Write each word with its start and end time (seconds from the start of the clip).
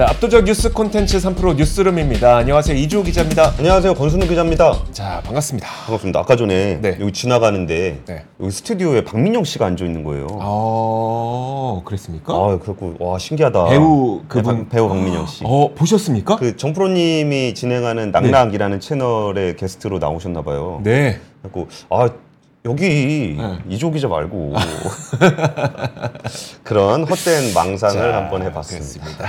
자, 0.00 0.06
압도적 0.08 0.44
뉴스 0.44 0.72
콘텐츠 0.72 1.18
3프로 1.18 1.54
뉴스룸입니다. 1.56 2.38
안녕하세요. 2.38 2.74
이주호 2.74 3.02
기자입니다. 3.02 3.52
안녕하세요. 3.58 3.92
권순우 3.92 4.26
기자입니다. 4.28 4.82
자, 4.92 5.20
반갑습니다. 5.26 5.68
반갑습니다. 5.84 6.20
아까 6.20 6.36
전에 6.36 6.80
네. 6.80 6.96
여기 7.00 7.12
지나가는데 7.12 8.00
네. 8.06 8.24
여기 8.40 8.50
스튜디오에 8.50 9.04
박민영 9.04 9.44
씨가 9.44 9.66
앉아 9.66 9.84
있는 9.84 10.02
거예요. 10.02 10.26
아, 10.40 10.46
어, 10.46 11.82
그랬습니까? 11.84 12.32
그렇고 12.60 12.94
와 12.98 13.18
신기하다. 13.18 13.66
배우 13.66 14.20
네, 14.22 14.24
그분 14.26 14.56
박- 14.60 14.68
배우 14.70 14.88
박민영 14.88 15.26
씨. 15.26 15.44
어, 15.46 15.74
보셨습니까? 15.74 16.36
그 16.36 16.56
정프로님이 16.56 17.52
진행하는 17.52 18.10
낙낙이라는 18.10 18.80
채널의 18.80 19.56
게스트로 19.56 19.98
나오셨나 19.98 20.40
봐요. 20.40 20.80
네. 20.82 21.20
그래고 21.42 21.68
아 21.90 22.08
여기 22.66 23.36
네. 23.38 23.58
이조 23.70 23.90
기자 23.90 24.06
말고 24.06 24.52
그런 26.62 27.04
헛된 27.04 27.54
망상을 27.54 27.94
자, 27.94 28.16
한번 28.16 28.42
해봤습니다. 28.42 29.28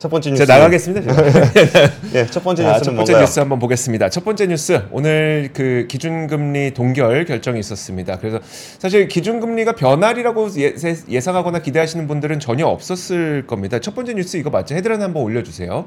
첫 0.00 0.08
번째 0.10 0.30
뉴스. 0.32 0.44
자 0.44 0.54
나가겠습니다. 0.58 1.14
제가. 1.14 1.90
네, 2.12 2.26
첫 2.26 2.42
번째 2.42 2.62
자, 2.64 2.68
뉴스는 2.72 2.84
첫 2.84 2.90
번째 2.96 3.12
뭔가요? 3.12 3.18
뉴스 3.20 3.38
한번 3.40 3.58
보겠습니다. 3.60 4.08
첫 4.10 4.24
번째 4.24 4.46
뉴스 4.48 4.82
오늘 4.90 5.50
그 5.54 5.86
기준금리 5.88 6.74
동결 6.74 7.24
결정이 7.24 7.60
있었습니다. 7.60 8.18
그래서 8.18 8.40
사실 8.42 9.06
기준금리가 9.06 9.76
변할이라고 9.76 10.48
예, 10.58 10.74
예상하거나 11.08 11.60
기대하시는 11.60 12.06
분들은 12.08 12.40
전혀 12.40 12.66
없었을 12.66 13.46
겁니다. 13.46 13.78
첫 13.78 13.94
번째 13.94 14.14
뉴스 14.14 14.36
이거 14.36 14.50
맞죠? 14.50 14.74
헤드라인 14.74 15.00
한번 15.00 15.22
올려주세요. 15.22 15.86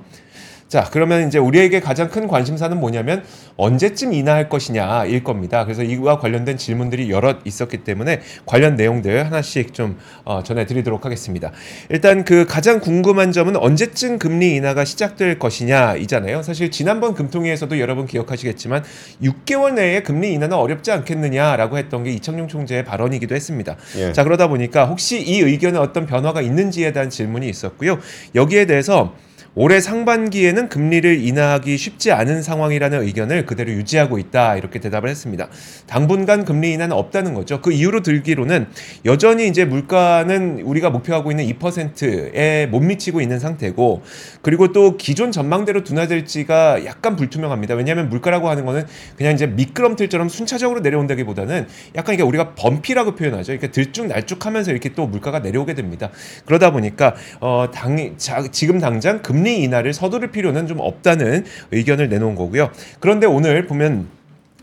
자, 0.68 0.90
그러면 0.92 1.28
이제 1.28 1.38
우리에게 1.38 1.80
가장 1.80 2.10
큰 2.10 2.28
관심사는 2.28 2.78
뭐냐면 2.78 3.24
언제쯤 3.56 4.12
인하할 4.12 4.50
것이냐일 4.50 5.24
겁니다. 5.24 5.64
그래서 5.64 5.82
이와 5.82 6.20
관련된 6.20 6.58
질문들이 6.58 7.10
여러 7.10 7.36
있었기 7.46 7.86
때문에 7.86 8.20
관련 8.46 8.76
내용들 8.76 9.26
하나씩 9.26 9.74
좀 9.74 9.98
어, 10.26 10.44
전해드리도록 10.44 11.06
하겠습니다. 11.06 11.52
일단 11.90 12.26
그 12.26 12.46
가장 12.46 12.82
궁금한 12.82 13.32
점은 13.32 13.56
언제쯤 13.56 14.20
금리 14.20 14.56
인하가 14.56 14.84
시작될 14.84 15.40
것이냐이잖아요. 15.40 16.44
사실 16.44 16.70
지난번 16.70 17.14
금통위에서도 17.14 17.80
여러분 17.80 18.06
기억하시겠지만 18.06 18.84
6개월 19.24 19.74
내에 19.74 20.04
금리 20.04 20.34
인하는 20.34 20.58
어렵지 20.58 20.92
않겠느냐라고 20.92 21.78
했던 21.78 22.04
게 22.04 22.12
이청용 22.12 22.50
총재의 22.50 22.84
발언이기도 22.84 23.34
했습니다. 23.34 23.78
예. 24.00 24.12
자, 24.12 24.26
그러다 24.26 24.50
보니까 24.50 24.86
혹시 24.86 25.22
이 25.22 25.40
의견에 25.40 25.80
어떤 25.80 26.06
변화가 26.06 26.42
있는지에 26.42 26.92
대한 26.92 27.10
질문이 27.10 27.48
있었고요. 27.48 28.00
여기에 28.36 28.66
대해서 28.66 29.14
올해 29.60 29.82
상반기에는 29.82 30.70
금리를 30.70 31.26
인하하기 31.26 31.78
쉽지 31.78 32.12
않은 32.12 32.44
상황이라는 32.44 33.02
의견을 33.02 33.48
그대로 33.48 33.72
유지하고 33.72 34.20
있다 34.20 34.56
이렇게 34.56 34.80
대답을 34.80 35.10
했습니다. 35.10 35.50
당분간 35.88 36.46
금리 36.46 36.74
인하는 36.74 36.96
없다는 36.96 37.34
거죠. 37.34 37.60
그 37.60 37.72
이유로 37.72 38.04
들기로는 38.04 38.68
여전히 39.06 39.48
이제 39.48 39.66
물가는 39.66 40.62
우리가 40.62 40.92
목표하고 40.92 41.32
있는 41.32 41.44
2%에 41.48 42.68
못 42.68 42.82
미치고 42.82 43.20
있는 43.20 43.40
상태고 43.40 44.04
그리고 44.44 44.72
또 44.74 44.96
기존 44.96 45.32
전망대로 45.32 45.84
둔화될지가 45.84 46.86
약간 46.86 47.16
불투명합니다. 47.16 47.74
왜냐하면 47.74 48.10
물가라고 48.10 48.50
하는 48.50 48.64
거는 48.64 48.86
그냥 49.18 49.34
이제 49.34 49.48
미끄럼틀처럼 49.48 50.30
순차적으로 50.30 50.82
내려온다기보다는 50.82 51.66
약간 51.96 52.14
이게 52.14 52.22
우리가 52.22 52.54
범피라고 52.54 53.16
표현하죠. 53.16 53.54
이렇게 53.54 53.72
들쭉날쭉하면서 53.72 54.70
이렇게 54.70 54.90
또 54.90 55.08
물가가 55.08 55.40
내려오게 55.40 55.74
됩니다. 55.74 56.12
그러다 56.46 56.72
보니까 56.72 57.16
어, 57.40 57.70
당, 57.74 58.16
자, 58.18 58.44
지금 58.52 58.78
당장 58.78 59.24
금리 59.24 59.47
인하를 59.56 59.94
서두를 59.94 60.32
필요는 60.32 60.68
좀 60.68 60.80
없다는 60.80 61.46
의견을 61.72 62.10
내놓은 62.10 62.36
거고요. 62.36 62.70
그런데 63.00 63.26
오늘 63.26 63.66
보면 63.66 64.08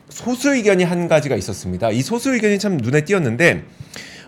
소수 0.08 0.54
의견이 0.54 0.84
한 0.84 1.08
가지가 1.08 1.36
있었습니다. 1.36 1.90
이 1.90 2.02
소수 2.02 2.32
의견이 2.32 2.58
참 2.58 2.76
눈에 2.76 3.02
띄었는데 3.04 3.64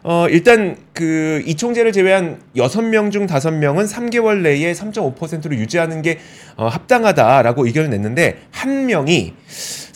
어, 0.09 0.29
일단 0.29 0.77
그 0.93 1.43
이총재를 1.47 1.91
제외한 1.91 2.41
6명 2.57 3.11
중 3.11 3.27
5명은 3.27 3.89
3개월 3.89 4.41
내에 4.41 4.73
3.5%로 4.73 5.57
유지하는 5.57 6.01
게 6.01 6.21
어, 6.57 6.69
합당하다라고 6.69 7.67
의견을 7.67 7.91
냈는데 7.91 8.39
한 8.53 8.87
명이 8.87 9.35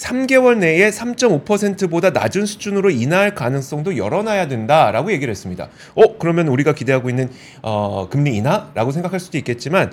3개월 0.00 0.58
내에 0.58 0.88
3.5%보다 0.88 2.10
낮은 2.10 2.46
수준으로 2.46 2.90
인하할 2.90 3.34
가능성도 3.34 3.98
열어놔야 3.98 4.48
된다라고 4.48 5.12
얘기를 5.12 5.30
했습니다. 5.30 5.68
어, 5.94 6.18
그러면 6.18 6.48
우리가 6.48 6.74
기대하고 6.74 7.10
있는 7.10 7.28
어, 7.62 8.08
금리 8.10 8.34
인하라고 8.36 8.92
생각할 8.92 9.20
수도 9.20 9.36
있겠지만 9.36 9.92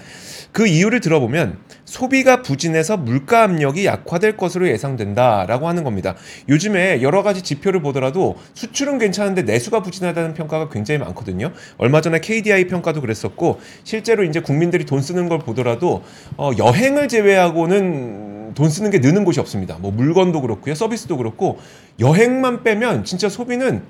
그 0.53 0.65
이유를 0.65 1.01
들어보면 1.01 1.57
소비가 1.83 2.41
부진해서 2.41 2.97
물가 2.97 3.43
압력이 3.43 3.85
약화될 3.85 4.37
것으로 4.37 4.69
예상된다라고 4.69 5.67
하는 5.67 5.83
겁니다. 5.83 6.15
요즘에 6.47 7.01
여러 7.01 7.21
가지 7.21 7.41
지표를 7.41 7.81
보더라도 7.81 8.37
수출은 8.53 8.99
괜찮은데 8.99 9.43
내수가 9.43 9.81
부진하다는 9.81 10.33
평가가 10.35 10.69
굉장히 10.69 10.99
많거든요. 10.99 11.51
얼마 11.77 11.99
전에 11.99 12.19
KDI 12.19 12.67
평가도 12.67 13.01
그랬었고 13.01 13.59
실제로 13.83 14.23
이제 14.23 14.39
국민들이 14.39 14.85
돈 14.85 15.01
쓰는 15.01 15.27
걸 15.27 15.39
보더라도 15.39 16.03
어, 16.37 16.51
여행을 16.57 17.09
제외하고는 17.09 18.36
돈 18.57 18.71
쓰는 18.71 18.89
게 18.89 18.97
느는 18.97 19.23
곳이 19.23 19.39
없습니다. 19.39 19.77
뭐 19.79 19.91
물건도 19.91 20.41
그렇고요, 20.41 20.73
서비스도 20.73 21.15
그렇고 21.17 21.59
여행만 21.99 22.63
빼면 22.63 23.03
진짜 23.03 23.29
소비는 23.29 23.83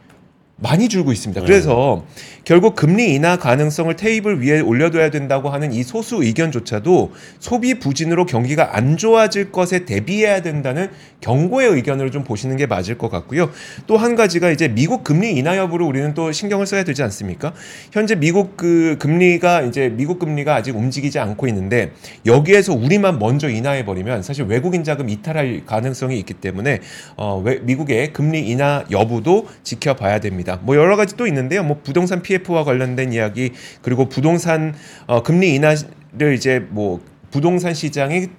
많이 0.59 0.89
줄고 0.89 1.11
있습니다. 1.11 1.41
그래서 1.41 2.03
결국 2.43 2.75
금리 2.75 3.13
인하 3.13 3.37
가능성을 3.37 3.95
테이블 3.95 4.41
위에 4.41 4.59
올려둬야 4.59 5.11
된다고 5.11 5.49
하는 5.49 5.71
이 5.71 5.83
소수 5.83 6.23
의견조차도 6.23 7.11
소비 7.39 7.77
부진으로 7.77 8.25
경기가 8.25 8.75
안 8.75 8.97
좋아질 8.97 9.51
것에 9.51 9.85
대비해야 9.85 10.41
된다는 10.41 10.89
경고의 11.21 11.69
의견을 11.73 12.09
좀 12.11 12.23
보시는 12.23 12.57
게 12.57 12.65
맞을 12.65 12.97
것 12.97 13.09
같고요. 13.11 13.51
또 13.85 13.97
한 13.97 14.15
가지가 14.15 14.49
이제 14.51 14.67
미국 14.67 15.03
금리 15.03 15.31
인하 15.33 15.57
여부를 15.57 15.85
우리는 15.85 16.13
또 16.15 16.31
신경을 16.31 16.65
써야 16.65 16.83
되지 16.83 17.03
않습니까? 17.03 17.53
현재 17.91 18.15
미국 18.15 18.57
그 18.57 18.95
금리가 18.99 19.61
이제 19.63 19.89
미국 19.89 20.17
금리가 20.19 20.55
아직 20.55 20.75
움직이지 20.75 21.19
않고 21.19 21.47
있는데 21.47 21.91
여기에서 22.25 22.73
우리만 22.73 23.19
먼저 23.19 23.49
인하해 23.49 23.83
버리면 23.85 24.23
사실 24.23 24.45
외국인 24.45 24.83
자금 24.83 25.09
이탈할 25.09 25.63
가능성이 25.65 26.17
있기 26.19 26.33
때문에 26.35 26.79
어, 27.15 27.41
외- 27.43 27.59
미국의 27.59 28.13
금리 28.13 28.47
인하 28.49 28.83
여부도 28.89 29.47
지켜봐야 29.63 30.19
됩니다. 30.19 30.46
뭐 30.55 30.75
여러 30.75 30.95
가지 30.95 31.15
또 31.17 31.27
있는데요. 31.27 31.63
뭐 31.63 31.81
부동산 31.83 32.21
PF와 32.21 32.63
관련된 32.63 33.11
이야기 33.13 33.51
그리고 33.81 34.07
부동산 34.07 34.73
어, 35.05 35.21
금리 35.21 35.53
인하를 35.55 36.33
이제 36.33 36.65
뭐 36.69 37.01
부동산 37.29 37.73
시장이 37.73 38.29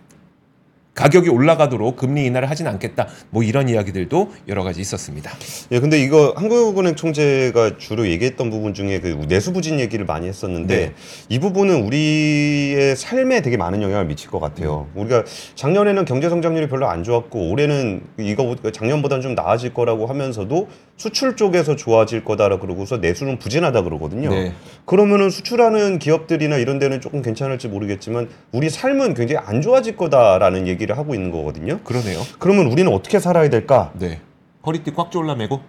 가격이 0.99 1.29
올라가도록 1.29 1.95
금리 1.95 2.27
인하를 2.27 2.51
하진 2.51 2.67
않겠다. 2.67 3.07
뭐 3.31 3.45
이런 3.45 3.69
이야기들도 3.69 4.33
여러 4.49 4.65
가지 4.65 4.81
있었습니다. 4.81 5.31
예, 5.71 5.79
근데 5.79 6.03
이거 6.03 6.35
한국은행 6.37 6.97
총재가 6.97 7.79
주로 7.79 8.09
얘기했던 8.09 8.51
부분 8.51 8.75
중에 8.75 8.99
그 8.99 9.17
내수 9.29 9.53
부진 9.53 9.79
얘기를 9.79 10.05
많이 10.05 10.27
했었는데 10.27 10.77
네. 10.77 10.95
이 11.29 11.39
부분은 11.39 11.85
우리의 11.85 12.97
삶에 12.97 13.43
되게 13.43 13.57
많은 13.57 13.81
영향을 13.81 14.07
미칠 14.07 14.29
것 14.29 14.41
같아요. 14.41 14.89
우리가 14.97 15.23
작년에는 15.55 16.05
경제 16.05 16.29
성장률이 16.29 16.69
별로 16.69 16.89
안 16.89 17.05
좋았고 17.05 17.49
올해는 17.49 18.03
이거 18.19 18.57
작년보다는 18.73 19.23
좀 19.23 19.35
나아질 19.37 19.75
거라고 19.75 20.07
하면서도 20.07 20.67
수출 20.99 21.37
쪽에서 21.37 21.77
좋아질 21.77 22.25
거다라 22.25 22.59
그러고서 22.59 22.97
내수는 22.97 23.39
부진하다 23.39 23.83
그러거든요. 23.83 24.31
네. 24.31 24.53
그러면은 24.85 25.31
수출하는 25.31 26.01
기업들이나 26.01 26.57
이런 26.57 26.81
데는 26.81 27.01
조금 27.01 27.23
괜찮을지 27.23 27.69
모르겠지만 27.69 28.29
우리 28.51 28.69
삶은 28.69 29.15
굉장히 29.15 29.43
안 29.47 29.63
좋아질 29.63 29.97
거다라는 29.97 30.67
얘기를 30.67 30.99
하고 30.99 31.15
있는 31.15 31.31
거거든요. 31.31 31.79
그러네요. 31.85 32.21
그러면 32.41 32.67
우리는 32.67 32.93
어떻게 32.93 33.21
살아야 33.21 33.49
될까? 33.49 33.93
네. 33.95 34.21
허리띠 34.67 34.93
꽉 34.95 35.13
졸라매고 35.13 35.61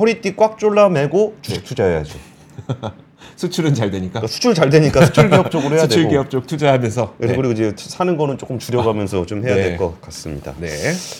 허리띠 0.00 0.36
꽉 0.36 0.58
졸라매고 0.58 1.36
주, 1.42 1.62
투자해야지. 1.62 2.18
수출은 3.38 3.72
잘 3.72 3.88
되니까 3.92 4.14
그러니까 4.14 4.26
수출 4.26 4.52
잘 4.52 4.68
되니까 4.68 5.06
수출 5.06 5.30
기업 5.30 5.48
쪽으로 5.48 5.76
해야 5.76 5.82
수출 5.82 6.02
되고. 6.02 6.10
기업 6.10 6.28
쪽 6.30 6.46
투자하면서 6.48 7.14
그리고, 7.18 7.30
네. 7.32 7.36
그리고 7.36 7.52
이제 7.52 7.72
사는 7.76 8.16
거는 8.16 8.36
조금 8.36 8.58
줄여가면서 8.58 9.26
좀 9.26 9.46
해야 9.46 9.54
네. 9.54 9.62
될것 9.62 10.00
같습니다. 10.00 10.54
네. 10.58 10.68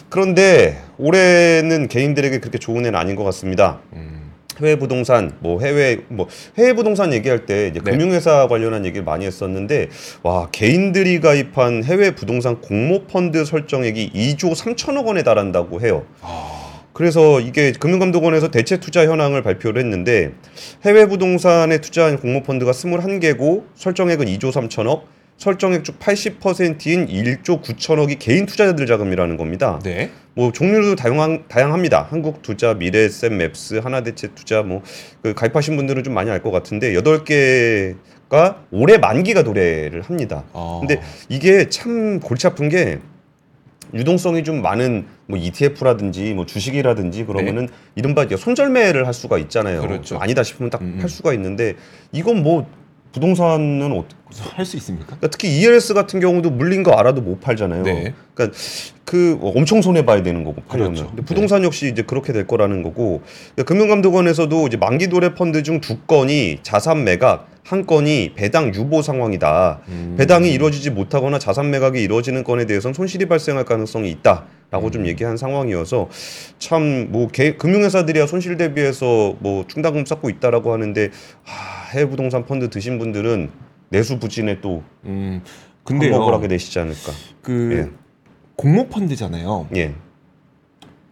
그런데 0.09 0.83
올해는 0.99 1.87
개인들에게 1.87 2.41
그렇게 2.41 2.59
좋은 2.59 2.85
해는 2.85 2.99
아닌 2.99 3.15
것 3.15 3.23
같습니다. 3.23 3.79
음. 3.93 4.33
해외 4.61 4.75
부동산, 4.75 5.31
뭐 5.39 5.61
해외 5.61 5.99
뭐 6.09 6.27
해외 6.59 6.73
부동산 6.73 7.13
얘기할 7.13 7.47
때 7.47 7.69
이제 7.69 7.81
네. 7.85 7.93
금융회사 7.93 8.49
관련한 8.49 8.85
얘기를 8.85 9.05
많이 9.05 9.25
했었는데 9.25 9.89
와 10.25 10.49
개인들이 10.51 11.21
가입한 11.21 11.85
해외 11.85 12.17
부동산 12.17 12.61
공모 12.61 13.05
펀드 13.05 13.45
설정액이 13.45 14.11
2조 14.13 14.57
3천억 14.57 15.07
원에 15.07 15.23
달한다고 15.23 15.81
해요. 15.83 16.05
그래서 17.03 17.39
이게 17.39 17.71
금융감독원에서 17.71 18.51
대체 18.51 18.79
투자 18.79 19.07
현황을 19.07 19.45
발표를 19.45 19.81
했는데 19.81 20.33
해외 20.85 21.07
부동산에 21.07 21.79
투자한 21.79 22.19
공모 22.19 22.43
펀드가 22.43 22.73
21개고 22.73 23.67
설정액은 23.77 24.27
2조 24.27 24.51
3천억, 24.51 25.03
설정액 25.37 25.85
중 25.85 25.95
80%인 25.95 27.07
1조 27.07 27.63
9천억이 27.63 28.19
개인 28.19 28.47
투자자들 28.47 28.85
자금이라는 28.87 29.37
겁니다. 29.37 29.79
네. 29.85 30.11
뭐 30.35 30.51
종류도 30.51 30.97
다양한 30.97 31.45
다양합니다. 31.47 32.09
한국 32.11 32.43
투자, 32.43 32.75
미래에셋, 32.75 33.33
맵스, 33.33 33.77
하나대체 33.77 34.31
투자 34.35 34.63
뭐 34.63 34.83
그 35.23 35.35
가입하신 35.35 35.77
분들은 35.77 36.03
좀 36.03 36.15
많이 36.15 36.31
알 36.33 36.43
것 36.43 36.51
같은데 36.51 36.97
여덟 36.97 37.23
개가 37.25 38.65
올해 38.73 38.99
만기가 38.99 39.45
도래를 39.45 40.03
합니다. 40.03 40.43
어. 40.53 40.81
근데 40.81 41.01
이게 41.29 41.69
참 41.69 42.19
골치 42.19 42.49
아픈 42.49 42.69
게 42.69 42.99
유동성이 43.95 44.45
좀 44.45 44.63
많은 44.63 45.07
뭐 45.27 45.39
ETF라든지 45.39 46.35
뭐 46.35 46.47
주식이라든지 46.47 47.25
그러면은 47.25 47.69
이른바 47.95 48.25
이제 48.25 48.37
손절매를 48.37 49.07
할 49.07 49.15
수가 49.15 49.39
있잖아요. 49.39 49.81
네. 49.83 49.87
그렇죠. 49.87 50.03
좀 50.05 50.23
아니다 50.23 50.43
싶으면 50.43 50.71
딱 50.71 50.81
음, 50.83 50.95
음. 50.97 51.03
할 51.03 51.09
수가 51.09 51.33
있는데 51.35 51.75
이건 52.13 52.43
뭐 52.43 52.67
부동산은 53.13 53.91
어떻게 53.93 54.17
할 54.55 54.67
수 54.67 54.77
있습니까? 54.77 55.07
그러니까 55.07 55.29
특히 55.29 55.49
ELS 55.59 55.95
같은 55.95 56.21
경우도 56.21 56.51
물린 56.51 56.83
거 56.83 56.93
알아도 56.93 57.23
못 57.23 57.41
팔잖아요. 57.41 57.83
네. 57.83 58.13
그러니까 58.35 58.57
그 59.07 59.39
엄청 59.41 59.81
손해 59.81 60.05
봐야 60.05 60.23
되는 60.23 60.45
거고 60.45 60.61
팔려면. 60.69 60.93
그렇죠. 60.95 61.09
근데 61.09 61.23
부동산 61.25 61.65
역시 61.65 61.89
이제 61.89 62.03
그렇게 62.03 62.33
될 62.35 62.47
거라는 62.47 62.83
거고 62.83 63.23
그러니까 63.55 63.65
금융감독원에서도 63.65 64.67
이제 64.67 64.77
만기 64.77 65.09
도래 65.09 65.35
펀드 65.35 65.63
중 65.63 65.81
두 65.81 65.99
건이 66.01 66.59
자산 66.63 67.05
매각, 67.05 67.49
한 67.69 67.85
건이 67.85 68.33
배당 68.35 68.75
유보 68.75 69.03
상황이다. 69.03 69.81
음. 69.89 70.15
배당이 70.17 70.51
이루어지지 70.51 70.91
못하거나 70.91 71.39
자산 71.39 71.71
매각이 71.71 72.03
이루어지는 72.03 72.43
건에 72.43 72.65
대해서는 72.65 72.95
손실이 72.95 73.27
발생할 73.27 73.67
가능성이 73.67 74.11
있다 74.11 74.47
라고 74.71 74.87
음. 74.87 74.91
좀 74.91 75.07
얘기한 75.07 75.37
상황이어서 75.37 76.09
참 76.59 77.09
뭐 77.11 77.29
금융회사들이야 77.29 78.27
손실 78.27 78.57
대비해서 78.57 79.37
뭐 79.41 79.67
충당금 79.69 80.07
쌓고 80.07 80.31
있다라고 80.31 80.73
하는데 80.73 81.11
아, 81.45 81.89
해외 81.91 82.07
부동산 82.07 82.47
펀드 82.47 82.71
드신 82.71 82.99
분들은 82.99 83.51
내수 83.91 84.19
부진에 84.19 84.63
또 84.63 84.83
음. 85.05 85.43
근데 85.85 86.07
근데요. 86.07 86.19
먹을 86.21 86.33
하게 86.33 86.49
되시지 86.49 86.79
않을까. 86.79 87.13
그 87.43 87.95
공모 88.57 88.89
펀드잖아요. 88.89 89.69
예, 89.77 89.95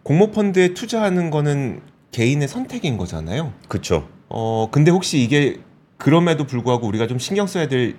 공모 0.01 0.31
펀드에 0.31 0.73
투자하는 0.73 1.29
거는 1.29 1.81
개인의 2.11 2.47
선택인 2.47 2.97
거잖아요. 2.97 3.53
그렇죠. 3.67 4.07
어, 4.29 4.69
근데 4.71 4.89
혹시 4.91 5.19
이게 5.21 5.57
그럼에도 5.97 6.45
불구하고 6.45 6.87
우리가 6.87 7.07
좀 7.07 7.19
신경 7.19 7.47
써야 7.47 7.67
될 7.67 7.95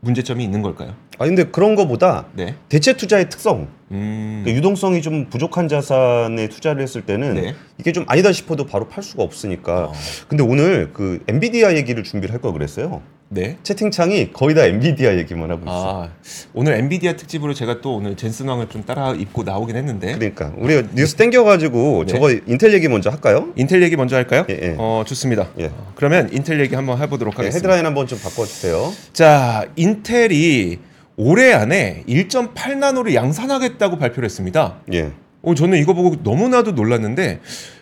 문제점이 0.00 0.42
있는 0.44 0.62
걸까요? 0.62 0.94
아 1.18 1.24
근데 1.24 1.44
그런 1.44 1.74
거보다 1.74 2.26
네. 2.34 2.54
대체 2.68 2.92
투자의 2.96 3.28
특성, 3.30 3.68
음. 3.90 4.42
그 4.44 4.50
유동성이 4.52 5.00
좀 5.00 5.28
부족한 5.30 5.68
자산에 5.68 6.48
투자를 6.48 6.82
했을 6.82 7.02
때는 7.06 7.34
네. 7.34 7.54
이게 7.78 7.92
좀 7.92 8.04
아니다 8.06 8.30
싶어도 8.32 8.66
바로 8.66 8.86
팔 8.88 9.02
수가 9.02 9.22
없으니까. 9.22 9.84
어, 9.86 9.92
근데 10.28 10.42
오늘 10.44 10.92
그 10.92 11.24
엔비디아 11.26 11.74
얘기를 11.76 12.02
준비를 12.02 12.32
할 12.34 12.40
걸 12.40 12.52
그랬어요. 12.52 13.00
네. 13.28 13.56
채팅창이 13.62 14.32
거의 14.32 14.54
다 14.54 14.64
엔비디아 14.64 15.16
얘기만 15.18 15.50
하고 15.50 15.62
있어. 15.62 16.04
아, 16.04 16.08
오늘 16.54 16.74
엔비디아 16.74 17.16
특집으로 17.16 17.54
제가 17.54 17.80
또 17.80 17.96
오늘 17.96 18.16
젠슨 18.16 18.46
왕을 18.48 18.68
좀 18.68 18.84
따라 18.84 19.12
입고 19.12 19.42
나오긴 19.42 19.76
했는데 19.76 20.14
그러니까 20.14 20.52
우리 20.56 20.80
가 20.80 20.88
뉴스 20.94 21.16
땡겨가지고 21.16 22.04
네. 22.06 22.12
저거 22.12 22.30
인텔 22.30 22.72
얘기 22.74 22.88
먼저 22.88 23.10
할까요? 23.10 23.48
인텔 23.56 23.82
얘기 23.82 23.96
먼저 23.96 24.16
할까요? 24.16 24.46
예, 24.48 24.58
예. 24.62 24.74
어, 24.78 25.02
좋습니다. 25.06 25.48
예. 25.58 25.66
어, 25.66 25.92
그러면 25.96 26.28
인텔 26.32 26.60
얘기 26.60 26.74
한번 26.76 27.00
해보도록 27.02 27.34
네, 27.34 27.38
하겠습니다. 27.38 27.68
헤드라인 27.68 27.84
한번 27.86 28.06
좀 28.06 28.18
바꿔주세요. 28.20 28.92
자, 29.12 29.66
인텔이 29.74 30.78
올해 31.16 31.52
안에 31.52 32.04
1.8나노를 32.08 33.14
양산하겠다고 33.14 33.98
발표를 33.98 34.26
했습니다. 34.26 34.76
예, 34.92 35.10
어, 35.42 35.54
저는 35.54 35.78
이거 35.78 35.94
보고 35.94 36.16
너무나도 36.22 36.72
놀랐는데 36.72 37.40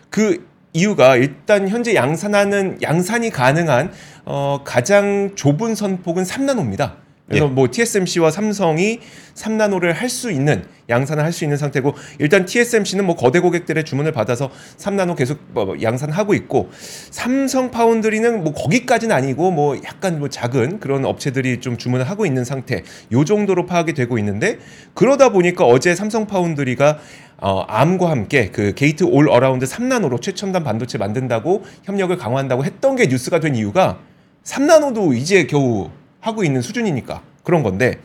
그 0.09 0.47
이유가 0.75 1.15
일단 1.15 1.69
현재 1.69 1.95
양산하는 1.95 2.79
양산이 2.81 3.29
가능한 3.29 3.93
어, 4.25 4.59
가장 4.65 5.31
좁은 5.35 5.73
선폭은 5.73 6.23
3나노입니다. 6.23 7.04
그래서 7.27 7.45
예. 7.45 7.49
뭐 7.49 7.67
TSMC와 7.71 8.29
삼성이 8.29 8.99
3나노를 9.33 9.93
할 9.93 10.09
수 10.09 10.31
있는 10.31 10.63
양산을 10.87 11.23
할 11.23 11.33
수 11.33 11.43
있는 11.43 11.57
상태고 11.57 11.95
일단 12.19 12.45
TSMC는 12.45 13.05
뭐 13.05 13.15
거대 13.15 13.39
고객들의 13.39 13.83
주문을 13.83 14.11
받아서 14.11 14.51
3나노 14.77 15.15
계속 15.15 15.39
뭐 15.51 15.75
양산하고 15.81 16.35
있고 16.35 16.69
삼성 17.09 17.71
파운드리는 17.71 18.43
뭐 18.43 18.53
거기까지는 18.53 19.15
아니고 19.15 19.49
뭐 19.51 19.75
약간 19.83 20.19
뭐 20.19 20.29
작은 20.29 20.79
그런 20.79 21.03
업체들이 21.03 21.59
좀 21.59 21.77
주문을 21.77 22.07
하고 22.07 22.27
있는 22.27 22.45
상태 22.45 22.83
요 23.11 23.25
정도로 23.25 23.65
파악이 23.65 23.93
되고 23.93 24.19
있는데 24.19 24.59
그러다 24.93 25.29
보니까 25.29 25.65
어제 25.65 25.95
삼성 25.95 26.27
파운드리가 26.27 26.99
어, 27.37 27.61
Arm과 27.67 28.11
함께 28.11 28.49
그 28.51 28.73
gate 28.75 29.03
all 29.03 29.27
around 29.29 29.65
3나노로 29.65 30.21
최첨단 30.21 30.63
반도체 30.63 30.99
만든다고 30.99 31.63
협력을 31.83 32.15
강화한다고 32.15 32.63
했던 32.63 32.95
게 32.95 33.07
뉴스가 33.07 33.39
된 33.39 33.55
이유가 33.55 33.99
3나노도 34.43 35.17
이제 35.17 35.47
겨우 35.47 35.89
하고 36.25 36.43
있는 36.43 36.61
수준이니까 36.61 37.21
그런 37.43 37.61
건데 37.61 37.99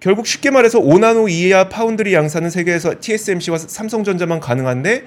결국 0.00 0.26
쉽게 0.26 0.50
말해서 0.50 0.80
5나노 0.80 1.30
이하 1.30 1.68
파운드리 1.68 2.14
양산은 2.14 2.48
세계에서 2.48 2.94
TSMC와 3.00 3.58
삼성전자만 3.58 4.40
가능한데 4.40 5.04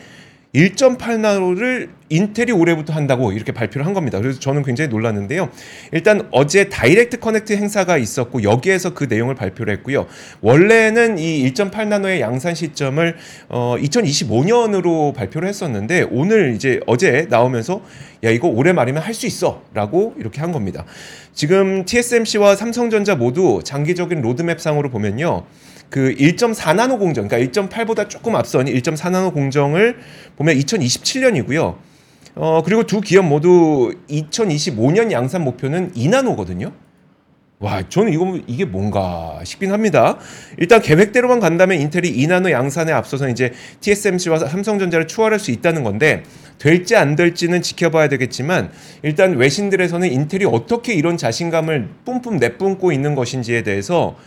1.8나노를 0.53 1.89
인텔이 2.09 2.51
올해부터 2.51 2.93
한다고 2.93 3.31
이렇게 3.31 3.51
발표를 3.51 3.87
한 3.87 3.93
겁니다. 3.95 4.19
그래서 4.19 4.39
저는 4.39 4.61
굉장히 4.61 4.87
놀랐는데요. 4.89 5.49
일단 5.91 6.27
어제 6.31 6.69
Direct 6.69 7.19
Connect 7.19 7.53
행사가 7.53 7.97
있었고 7.97 8.43
여기에서 8.43 8.93
그 8.93 9.05
내용을 9.05 9.33
발표를 9.33 9.73
했고요. 9.77 10.05
원래는 10.41 11.17
이 11.17 11.51
1.8나노의 11.51 12.19
양산 12.19 12.53
시점을 12.53 13.15
어 13.49 13.75
2025년으로 13.79 15.15
발표를 15.15 15.47
했었는데 15.47 16.07
오늘 16.11 16.53
이제 16.53 16.79
어제 16.85 17.25
나오면서 17.29 17.81
야 18.23 18.29
이거 18.29 18.47
올해 18.47 18.73
말이면 18.73 19.01
할 19.01 19.13
수 19.13 19.27
있어라고 19.27 20.15
이렇게 20.17 20.41
한 20.41 20.51
겁니다. 20.51 20.85
지금 21.33 21.85
TSMC와 21.85 22.55
삼성전자 22.55 23.15
모두 23.15 23.61
장기적인 23.63 24.21
로드맵상으로 24.21 24.89
보면요. 24.89 25.45
그 25.89 26.15
1.4나노 26.15 26.99
공정, 26.99 27.27
그러니까 27.27 27.51
1.8보다 27.51 28.09
조금 28.09 28.35
앞선 28.35 28.65
1.4나노 28.65 29.33
공정을 29.33 29.97
보면 30.35 30.55
2027년이고요. 30.57 31.75
어, 32.35 32.61
그리고 32.65 32.83
두 32.83 32.99
기업 33.01 33.25
모두 33.25 33.93
2025년 34.09 35.11
양산 35.11 35.43
목표는 35.43 35.93
2나노거든요. 35.93 36.71
와, 37.63 37.81
저는 37.87 38.11
이거 38.11 38.37
이게 38.45 38.65
뭔가 38.65 39.39
싶긴 39.45 39.71
합니다. 39.71 40.17
일단 40.57 40.81
계획대로만 40.81 41.39
간다면 41.39 41.79
인텔이 41.79 42.13
2나노 42.13 42.51
양산에 42.51 42.91
앞서서 42.91 43.29
이제 43.29 43.53
TSMC와 43.79 44.39
삼성전자를 44.39 45.07
추월할 45.07 45.39
수 45.39 45.51
있다는 45.51 45.83
건데 45.85 46.23
될지 46.57 46.97
안 46.97 47.15
될지는 47.15 47.61
지켜봐야 47.61 48.09
되겠지만 48.09 48.69
일단 49.01 49.37
외신들에서는 49.37 50.11
인텔이 50.11 50.43
어떻게 50.45 50.93
이런 50.93 51.15
자신감을 51.15 51.87
뿜뿜 52.03 52.37
내뿜고 52.37 52.91
있는 52.91 53.15
것인지에 53.15 53.63
대해서 53.63 54.17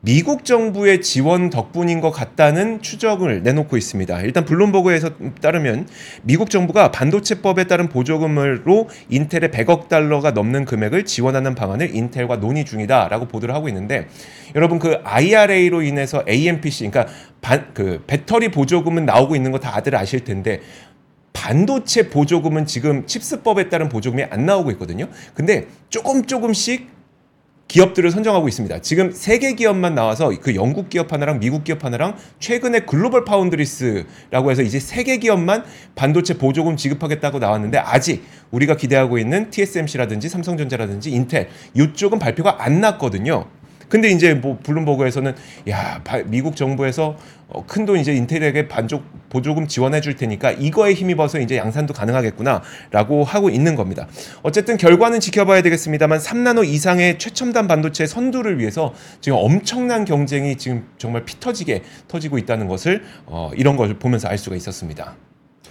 미국 0.00 0.44
정부의 0.44 1.02
지원 1.02 1.50
덕분인 1.50 2.00
것 2.00 2.12
같다는 2.12 2.80
추적을 2.82 3.42
내놓고 3.42 3.76
있습니다. 3.76 4.20
일단 4.20 4.44
블룸버그에서 4.44 5.10
따르면 5.40 5.88
미국 6.22 6.50
정부가 6.50 6.92
반도체법에 6.92 7.64
따른 7.64 7.88
보조금으로 7.88 8.88
인텔의 9.08 9.50
100억 9.50 9.88
달러가 9.88 10.30
넘는 10.30 10.66
금액을 10.66 11.04
지원하는 11.04 11.56
방안을 11.56 11.96
인텔과 11.96 12.36
논의 12.36 12.64
중이다라고 12.64 13.26
보도를 13.26 13.56
하고 13.56 13.68
있는데 13.68 14.06
여러분 14.54 14.78
그 14.78 15.00
IRA로 15.02 15.82
인해서 15.82 16.22
AMPC 16.28 16.88
그러니까 16.90 17.12
반, 17.40 17.74
그 17.74 18.04
배터리 18.06 18.50
보조금은 18.50 19.04
나오고 19.04 19.34
있는 19.34 19.50
거 19.50 19.58
다들 19.58 19.96
아실 19.96 20.22
텐데 20.22 20.60
반도체 21.32 22.08
보조금은 22.08 22.66
지금 22.66 23.04
CHIPS법에 23.04 23.68
따른 23.68 23.88
보조금이 23.88 24.24
안 24.30 24.46
나오고 24.46 24.70
있거든요. 24.72 25.08
근데 25.34 25.66
조금 25.88 26.24
조금씩 26.24 26.97
기업들을 27.68 28.10
선정하고 28.10 28.48
있습니다. 28.48 28.80
지금 28.80 29.12
세 29.12 29.38
개 29.38 29.52
기업만 29.52 29.94
나와서 29.94 30.32
그 30.40 30.54
영국 30.54 30.88
기업 30.88 31.12
하나랑 31.12 31.38
미국 31.38 31.64
기업 31.64 31.84
하나랑 31.84 32.16
최근에 32.40 32.80
글로벌 32.80 33.24
파운드리스라고 33.24 34.50
해서 34.50 34.62
이제 34.62 34.80
세 34.80 35.04
개 35.04 35.18
기업만 35.18 35.64
반도체 35.94 36.36
보조금 36.38 36.76
지급하겠다고 36.76 37.38
나왔는데 37.38 37.78
아직 37.78 38.24
우리가 38.50 38.76
기대하고 38.76 39.18
있는 39.18 39.50
TSMC라든지 39.50 40.28
삼성전자라든지 40.28 41.10
인텔 41.10 41.48
이쪽은 41.74 42.18
발표가 42.18 42.56
안 42.64 42.80
났거든요. 42.80 43.46
근데 43.88 44.10
이제 44.10 44.34
뭐 44.34 44.58
블룸버그에서는 44.62 45.34
야 45.70 46.00
바- 46.04 46.22
미국 46.26 46.56
정부에서 46.56 47.16
어, 47.48 47.64
큰돈 47.66 47.98
이제 47.98 48.12
인텔에게 48.14 48.68
반쪽 48.68 49.04
보조금 49.30 49.66
지원해 49.66 50.00
줄 50.02 50.16
테니까 50.16 50.50
이거에 50.52 50.92
힘입어서 50.92 51.40
이제 51.40 51.56
양산도 51.56 51.94
가능하겠구나라고 51.94 53.24
하고 53.24 53.48
있는 53.50 53.74
겁니다. 53.74 54.06
어쨌든 54.42 54.76
결과는 54.76 55.20
지켜봐야 55.20 55.62
되겠습니다만 55.62 56.18
3나노 56.18 56.66
이상의 56.66 57.18
최첨단 57.18 57.66
반도체 57.66 58.06
선두를 58.06 58.58
위해서 58.58 58.92
지금 59.20 59.38
엄청난 59.40 60.04
경쟁이 60.04 60.56
지금 60.56 60.86
정말 60.98 61.24
피 61.24 61.40
터지게 61.40 61.82
터지고 62.06 62.38
있다는 62.38 62.68
것을 62.68 63.02
어, 63.26 63.50
이런 63.56 63.76
걸 63.76 63.94
보면서 63.98 64.28
알 64.28 64.36
수가 64.38 64.56
있었습니다. 64.56 65.14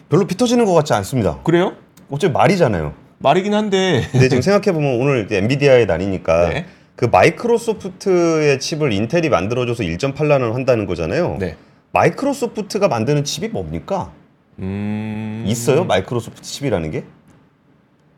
별로 0.09 0.25
피 0.25 0.35
터지는 0.35 0.65
것 0.65 0.73
같지 0.73 0.93
않습니다. 0.93 1.39
그래요? 1.43 1.73
어차피 2.09 2.33
말이잖아요. 2.33 2.93
말이긴 3.19 3.53
한데 3.53 4.03
근데 4.11 4.29
지금 4.29 4.41
생각해 4.41 4.71
보면 4.73 5.01
오늘 5.01 5.25
이제 5.25 5.37
엔비디아의 5.37 5.85
날이니까 5.87 6.49
네. 6.53 6.65
그 6.97 7.05
마이크로소프트의 7.05 8.59
칩을 8.59 8.91
인텔이 8.91 9.29
만들어줘서 9.29 9.83
1.8나노 9.83 10.51
한다는 10.51 10.87
거잖아요. 10.87 11.37
네. 11.39 11.55
마이크로소프트가 11.91 12.87
만드는 12.87 13.23
칩이 13.23 13.49
뭡니까? 13.49 14.11
음... 14.57 15.43
있어요? 15.45 15.85
마이크로소프트 15.85 16.41
칩이라는 16.41 16.89
게? 16.89 17.03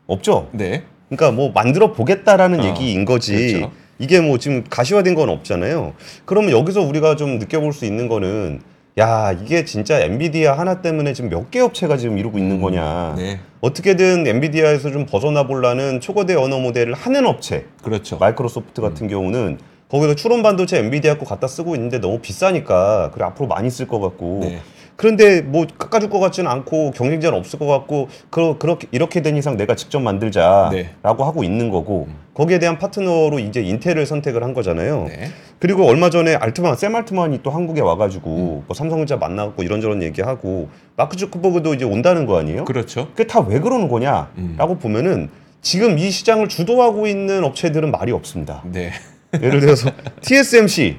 없죠. 0.06 0.48
네. 0.52 0.84
그러니까 1.10 1.30
뭐 1.30 1.52
만들어 1.52 1.92
보겠다라는 1.92 2.60
어, 2.60 2.64
얘기인 2.64 3.04
거지. 3.04 3.52
그렇죠. 3.52 3.72
이게 3.98 4.18
뭐 4.18 4.38
지금 4.38 4.64
가시화된 4.64 5.14
건 5.14 5.28
없잖아요. 5.28 5.92
그러면 6.24 6.52
여기서 6.52 6.80
우리가 6.80 7.16
좀 7.16 7.38
느껴볼 7.38 7.74
수 7.74 7.84
있는 7.84 8.08
거는 8.08 8.62
야 8.98 9.32
이게 9.32 9.64
진짜 9.64 10.00
엔비디아 10.00 10.58
하나 10.58 10.82
때문에 10.82 11.12
지금 11.12 11.30
몇 11.30 11.50
개 11.50 11.60
업체가 11.60 11.96
지금 11.96 12.18
이루고 12.18 12.38
있는 12.38 12.60
거냐. 12.60 13.14
네. 13.16 13.40
어떻게든 13.60 14.26
엔비디아에서 14.26 14.90
좀 14.90 15.06
벗어나 15.06 15.46
보려는 15.46 16.00
초거대 16.00 16.34
언어 16.34 16.58
모델을 16.58 16.94
하는 16.94 17.26
업체 17.26 17.66
그렇죠. 17.82 18.18
마이크로소프트 18.18 18.80
같은 18.80 19.08
경우는 19.08 19.58
거기서 19.90 20.14
추론 20.14 20.42
반도체 20.42 20.78
엔비디아 20.78 21.18
거 21.18 21.24
갖다 21.24 21.46
쓰고 21.46 21.74
있는데 21.74 21.98
너무 21.98 22.18
비싸니까 22.20 23.10
그래 23.12 23.24
앞으로 23.26 23.48
많이 23.48 23.70
쓸 23.70 23.86
것 23.88 24.00
같고 24.00 24.40
네. 24.42 24.60
그런데 25.00 25.40
뭐 25.40 25.66
깎아줄 25.78 26.10
것 26.10 26.18
같지는 26.18 26.50
않고 26.50 26.90
경쟁자는 26.90 27.38
없을 27.38 27.58
것 27.58 27.64
같고 27.66 28.08
그, 28.28 28.58
그렇게 28.58 28.86
이렇게 28.90 29.22
된 29.22 29.34
이상 29.34 29.56
내가 29.56 29.74
직접 29.74 29.98
만들자라고 29.98 30.74
네. 30.74 30.90
하고 31.02 31.42
있는 31.42 31.70
거고 31.70 32.06
거기에 32.34 32.58
대한 32.58 32.78
파트너로 32.78 33.38
이제 33.38 33.62
인텔을 33.62 34.04
선택을 34.04 34.42
한 34.42 34.52
거잖아요. 34.52 35.06
네. 35.08 35.30
그리고 35.58 35.86
얼마 35.86 36.10
전에 36.10 36.34
알트만 36.34 36.76
샘 36.76 36.94
알트만이 36.94 37.42
또 37.42 37.50
한국에 37.50 37.80
와가지고 37.80 38.30
음. 38.30 38.64
뭐 38.66 38.74
삼성전자 38.74 39.16
만나고 39.16 39.62
이런저런 39.62 40.02
얘기하고 40.02 40.68
마크 40.98 41.16
주크버그도 41.16 41.72
이제 41.72 41.86
온다는 41.86 42.26
거 42.26 42.38
아니에요? 42.38 42.66
그렇죠. 42.66 43.08
그게 43.12 43.26
다 43.26 43.40
왜 43.40 43.58
그러는 43.58 43.88
거냐라고 43.88 44.74
음. 44.74 44.78
보면은 44.78 45.30
지금 45.62 45.98
이 45.98 46.10
시장을 46.10 46.50
주도하고 46.50 47.06
있는 47.06 47.42
업체들은 47.44 47.90
말이 47.90 48.12
없습니다. 48.12 48.62
네. 48.66 48.92
예를 49.32 49.60
들어서 49.60 49.90
TSMC 50.20 50.98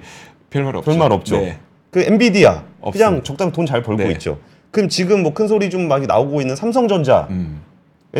별말 0.50 0.76
없죠. 0.78 0.90
별말 0.90 1.12
없죠. 1.12 1.38
네. 1.38 1.60
그 1.92 2.02
엔비디아 2.02 2.52
그냥 2.52 2.66
없습니다. 2.82 3.24
적당 3.24 3.52
돈잘 3.52 3.84
벌고 3.84 4.04
네. 4.04 4.12
있죠. 4.14 4.40
그럼 4.72 4.90
지금 4.90 5.22
뭐 5.24 5.34
큰 5.34 5.48
소리 5.48 5.70
좀 5.70 5.88
많이 5.88 6.08
나오고 6.08 6.42
있는 6.42 6.56
삼성전자 6.56 7.28
음. 7.30 7.62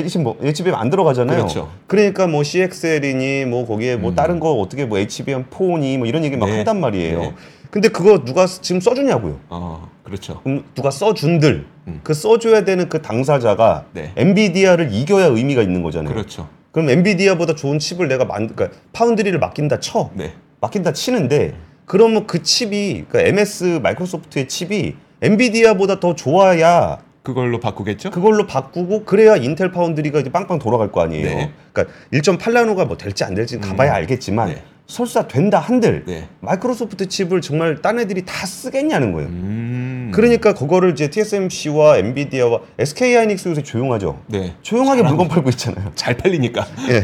지금 0.08 0.24
뭐 0.24 0.38
HBM 0.42 0.76
안 0.76 0.90
들어가잖아요. 0.90 1.38
그렇죠. 1.38 1.72
러니까 1.88 2.28
뭐 2.28 2.44
CXL이니 2.44 3.46
뭐 3.46 3.66
거기에 3.66 3.96
뭐 3.96 4.12
음. 4.12 4.16
다른 4.16 4.40
거 4.40 4.54
어떻게 4.54 4.86
뭐 4.86 4.98
HBM4니 5.00 5.98
뭐 5.98 6.08
이런 6.08 6.24
얘기 6.24 6.36
막 6.38 6.48
네. 6.50 6.58
한단 6.58 6.80
말이에요. 6.80 7.20
네. 7.20 7.34
근데 7.72 7.88
그거 7.88 8.24
누가 8.26 8.48
쓰- 8.48 8.62
지금 8.62 8.82
써주냐고요. 8.82 9.40
어, 9.50 9.90
그렇죠. 10.04 10.42
그럼 10.44 10.66
누가 10.76 10.92
써준들 10.92 11.66
음. 11.88 12.00
그 12.04 12.14
써줘야 12.14 12.66
되는 12.66 12.90
그 12.90 13.02
당사자가 13.02 13.86
네. 13.94 14.12
엔비디아를 14.18 14.94
이겨야 14.94 15.28
의미가 15.28 15.62
있는 15.62 15.82
거잖아요. 15.82 16.14
그렇죠. 16.14 16.50
그럼 16.74 16.90
엔비디아보다 16.90 17.56
좋은 17.56 17.80
칩을 17.80 18.08
내가 18.10 18.26
만, 18.26 18.54
그러니까 18.54 18.78
파운드리를 18.92 19.38
맡긴다 19.40 19.80
쳐. 19.80 20.10
네. 20.14 20.34
맡긴다 20.60 20.92
치는데 20.94 21.54
그러면 21.92 22.26
그 22.26 22.42
칩이 22.42 23.04
그러니까 23.10 23.20
MS 23.28 23.82
마이크로소프트의 23.84 24.48
칩이 24.48 24.96
엔비디아보다 25.22 26.00
더 26.00 26.16
좋아야 26.16 27.00
그걸로 27.22 27.60
바꾸겠죠? 27.60 28.12
그걸로 28.12 28.48
바꾸고 28.48 29.04
그래야 29.04 29.36
인텔 29.36 29.74
파운드리가 29.74 30.22
이제 30.22 30.32
빵빵 30.32 30.60
돌아갈 30.60 30.90
거 30.90 31.02
아니에요. 31.02 31.26
네. 31.26 31.52
그러니까 31.74 31.94
1.8나노가 32.14 32.88
뭐 32.88 32.96
될지 32.96 33.26
안 33.26 33.36
될지 33.36 33.60
는 33.60 33.68
가봐야 33.68 33.92
음. 33.92 33.96
알겠지만 33.96 34.48
네. 34.52 34.64
설사 34.92 35.26
된다 35.26 35.58
한들 35.58 36.04
네. 36.06 36.28
마이크로소프트 36.42 37.08
칩을 37.08 37.40
정말 37.40 37.82
딴 37.82 37.98
애들이 37.98 38.26
다 38.26 38.46
쓰겠냐는 38.46 39.14
거예요. 39.14 39.30
음. 39.30 40.12
그러니까 40.14 40.54
그거를 40.54 40.92
이제 40.92 41.10
TSMC와 41.10 41.98
엔비디아와 42.00 42.60
SK 42.78 43.16
하이닉스 43.16 43.48
요새 43.48 43.64
조용하죠. 43.64 44.20
네. 44.28 44.54
조용하게 44.62 45.04
물건 45.04 45.30
팔고 45.30 45.50
있잖아요. 45.52 45.92
잘 45.96 46.18
팔리니까. 46.18 46.68
예. 46.90 47.04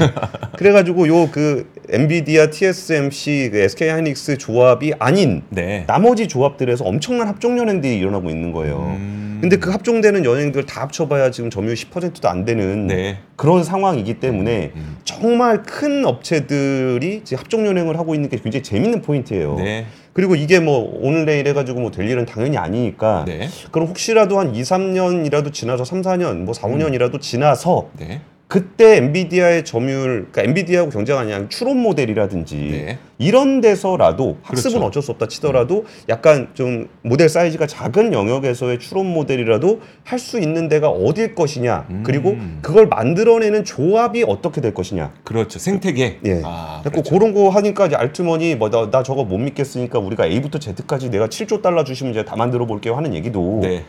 그래가지고 0.58 1.08
요 1.08 1.27
그 1.32 1.70
엔비디아, 1.89 2.50
TSMC, 2.50 3.50
그 3.51 3.60
SK 3.60 3.89
하이닉스 3.89 4.38
조합이 4.38 4.94
아닌 5.00 5.44
네. 5.50 5.86
나머지 5.88 6.27
조합들에서 6.27 6.84
엄청난 6.84 7.27
합종 7.27 7.58
연행들이 7.58 7.98
일어나고 7.98 8.29
있는 8.29 8.51
거예요. 8.51 8.96
음. 8.98 9.38
근데 9.39 9.58
그 9.58 9.70
합종되는 9.70 10.25
연행들 10.25 10.65
다 10.65 10.82
합쳐봐야 10.82 11.29
지금 11.32 11.50
점유율 11.50 11.75
10%도 11.75 12.27
안 12.27 12.44
되는 12.44 12.88
네. 12.88 13.20
그런 13.36 13.63
상황이기 13.63 14.15
때문에 14.20 14.72
음. 14.75 14.98
정말 15.03 15.62
큰 15.62 16.06
업체들이 16.06 17.22
지금 17.24 17.41
합종 17.41 17.67
연행 17.67 17.76
을 17.86 18.00
하고 18.00 18.15
있는 18.15 18.29
게 18.29 18.38
굉장히 18.38 18.63
재밌는 18.63 19.01
포인트예요. 19.01 19.55
네. 19.57 19.86
그리고 20.13 20.36
이게 20.36 20.60
뭐 20.60 20.98
오늘 21.01 21.25
내일 21.25 21.48
해가지고 21.48 21.79
뭐 21.79 21.91
될 21.91 22.10
일은 22.10 22.25
당연히 22.25 22.57
아니니까 22.57 23.25
네. 23.27 23.48
그럼 23.72 23.88
혹시라도 23.88 24.39
한 24.39 24.55
2, 24.55 24.62
3년이라도 24.62 25.53
지나서 25.53 25.84
3, 25.86 26.01
4년, 26.01 26.38
뭐 26.43 26.53
4, 26.53 26.67
5년이라도 26.67 27.22
지나서 27.22 27.89
네. 28.00 28.22
그때 28.48 28.96
엔비디아의 28.98 29.66
점유율, 29.66 30.27
그러니까 30.32 30.44
엔비디아하고 30.44 30.92
아니라 31.18 31.50
추론 31.50 31.80
모델이라든지 31.80 32.56
네. 32.56 32.98
이런 33.18 33.60
데서라도 33.60 34.38
학습은 34.42 34.72
그렇죠. 34.80 34.88
어쩔 34.88 35.04
수 35.04 35.12
없다 35.12 35.27
치더라도 35.27 35.86
약간 36.08 36.50
좀 36.54 36.88
모델 37.01 37.27
사이즈가 37.27 37.68
작은 37.68 38.13
영역에서의 38.13 38.80
추론 38.80 39.12
모델이라도 39.13 39.82
할 40.04 40.18
수 40.18 40.39
있는 40.39 40.68
데가 40.68 40.89
어딜 40.89 41.36
것이냐 41.36 41.86
음. 41.92 42.04
그리고 42.04 42.36
그걸 42.62 42.88
만들어내는 42.88 43.63
조합이 43.63 44.24
어떻게 44.27 44.62
될 44.62 44.74
것이냐 44.74 45.13
그렇죠. 45.24 45.60
생태계. 45.60 46.20
예. 46.25 46.42
아, 46.44 46.82
자꾸 46.84 47.04
그렇죠. 47.04 47.13
그런 47.13 47.34
거 47.34 47.50
하니까 47.50 47.86
이제 47.86 47.96
알트머니 47.96 48.56
뭐나 48.56 48.89
나 48.89 49.04
저거 49.04 49.24
못 49.24 49.38
믿겠으니까 49.38 50.00
우리가 50.00 50.25
A부터 50.25 50.58
Z까지 50.60 51.12
내가 51.12 51.27
7조 51.27 51.62
달러 51.62 51.84
주시면 51.84 52.13
이제 52.13 52.25
다 52.25 52.36
만들어 52.36 52.66
볼게요 52.66 52.96
하는 52.96 53.13
얘기도 53.13 53.60
네. 53.62 53.86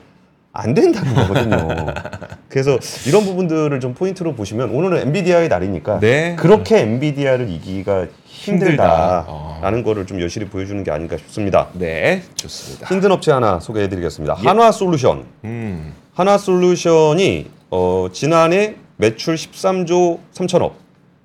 안 0.59 0.75
된다는 0.75 1.15
거거든요. 1.15 1.87
그래서 2.49 2.79
이런 3.07 3.25
부분들을 3.25 3.79
좀 3.79 3.95
포인트로 3.95 4.35
보시면 4.35 4.71
오늘은 4.71 4.99
엔비디아의 5.03 5.49
날이니까 5.49 6.00
네. 6.00 6.35
그렇게 6.37 6.81
엔비디아를 6.81 7.49
이기기가 7.49 8.09
힘들다. 8.25 9.21
힘들다라는 9.21 9.85
거를 9.85 10.05
좀 10.07 10.21
여실히 10.21 10.49
보여주는 10.49 10.83
게 10.83 10.91
아닌가 10.91 11.17
싶습니다. 11.17 11.69
네. 11.75 12.23
좋습니다. 12.35 12.88
힘든 12.88 13.12
업체 13.12 13.31
하나 13.31 13.61
소개해드리겠습니다. 13.61 14.38
예. 14.43 14.49
한화 14.49 14.73
솔루션. 14.73 15.27
음. 15.45 15.93
한화 16.15 16.37
솔루션이 16.37 17.47
어, 17.71 18.09
지난해 18.12 18.75
매출 18.97 19.37
13조 19.37 20.19
3천억, 20.35 20.73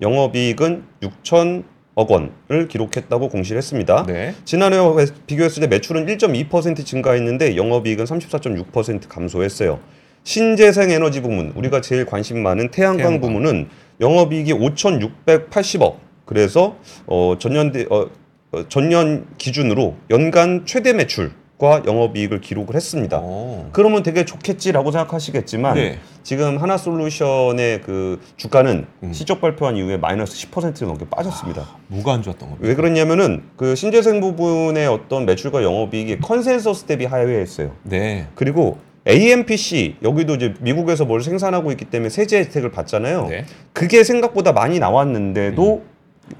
영업이익은 0.00 0.84
6천 1.02 1.64
억 1.94 2.10
원을 2.10 2.68
기록했다고 2.68 3.28
공시를 3.28 3.58
했습니다. 3.58 4.04
네. 4.06 4.34
지난해와 4.44 5.06
비교했을 5.26 5.60
때 5.60 5.66
매출은 5.68 6.06
1.2% 6.06 6.84
증가했는데 6.84 7.56
영업이익은 7.56 8.04
34.6% 8.04 9.08
감소했어요. 9.08 9.78
신재생 10.24 10.90
에너지 10.90 11.20
부문, 11.20 11.52
우리가 11.54 11.80
제일 11.80 12.06
관심 12.06 12.42
많은 12.42 12.70
태양광, 12.70 12.98
태양광. 12.98 13.20
부문은 13.20 13.68
영업이익이 14.00 14.52
5,680억. 14.54 15.96
그래서 16.24 16.76
어, 17.06 17.36
전년 17.38 17.70
대, 17.70 17.86
어, 17.90 18.08
어, 18.52 18.68
전년 18.68 19.26
기준으로 19.36 19.96
연간 20.10 20.64
최대 20.64 20.92
매출 20.92 21.32
과 21.56 21.82
영업이익을 21.86 22.40
기록을 22.40 22.74
했습니다. 22.74 23.18
오. 23.18 23.68
그러면 23.70 24.02
되게 24.02 24.24
좋겠지라고 24.24 24.90
생각하시겠지만 24.90 25.74
네. 25.76 25.98
지금 26.24 26.58
한화솔루션의 26.58 27.82
그 27.82 28.20
주가는 28.36 28.86
음. 29.04 29.12
실적 29.12 29.40
발표한 29.40 29.76
이후에 29.76 29.96
마이너스 29.96 30.34
10% 30.50 30.84
넘게 30.84 31.08
빠졌습니다. 31.08 31.64
뭐가 31.86 32.14
안 32.14 32.22
좋았던 32.22 32.48
겁니까? 32.48 32.68
왜 32.68 32.74
그러냐면은 32.74 33.44
그 33.56 33.76
신재생 33.76 34.20
부분의 34.20 34.88
어떤 34.88 35.26
매출과 35.26 35.62
영업이익이 35.62 36.18
컨센서스 36.18 36.86
대비 36.86 37.04
하회했어요. 37.04 37.70
네. 37.84 38.26
그리고 38.34 38.78
AMPC 39.06 39.98
여기도 40.02 40.34
이제 40.34 40.54
미국에서 40.60 41.04
뭘 41.04 41.22
생산하고 41.22 41.70
있기 41.70 41.84
때문에 41.84 42.08
세제 42.08 42.38
혜택을 42.38 42.72
받잖아요. 42.72 43.28
네. 43.28 43.44
그게 43.72 44.02
생각보다 44.02 44.52
많이 44.52 44.80
나왔는데도 44.80 45.84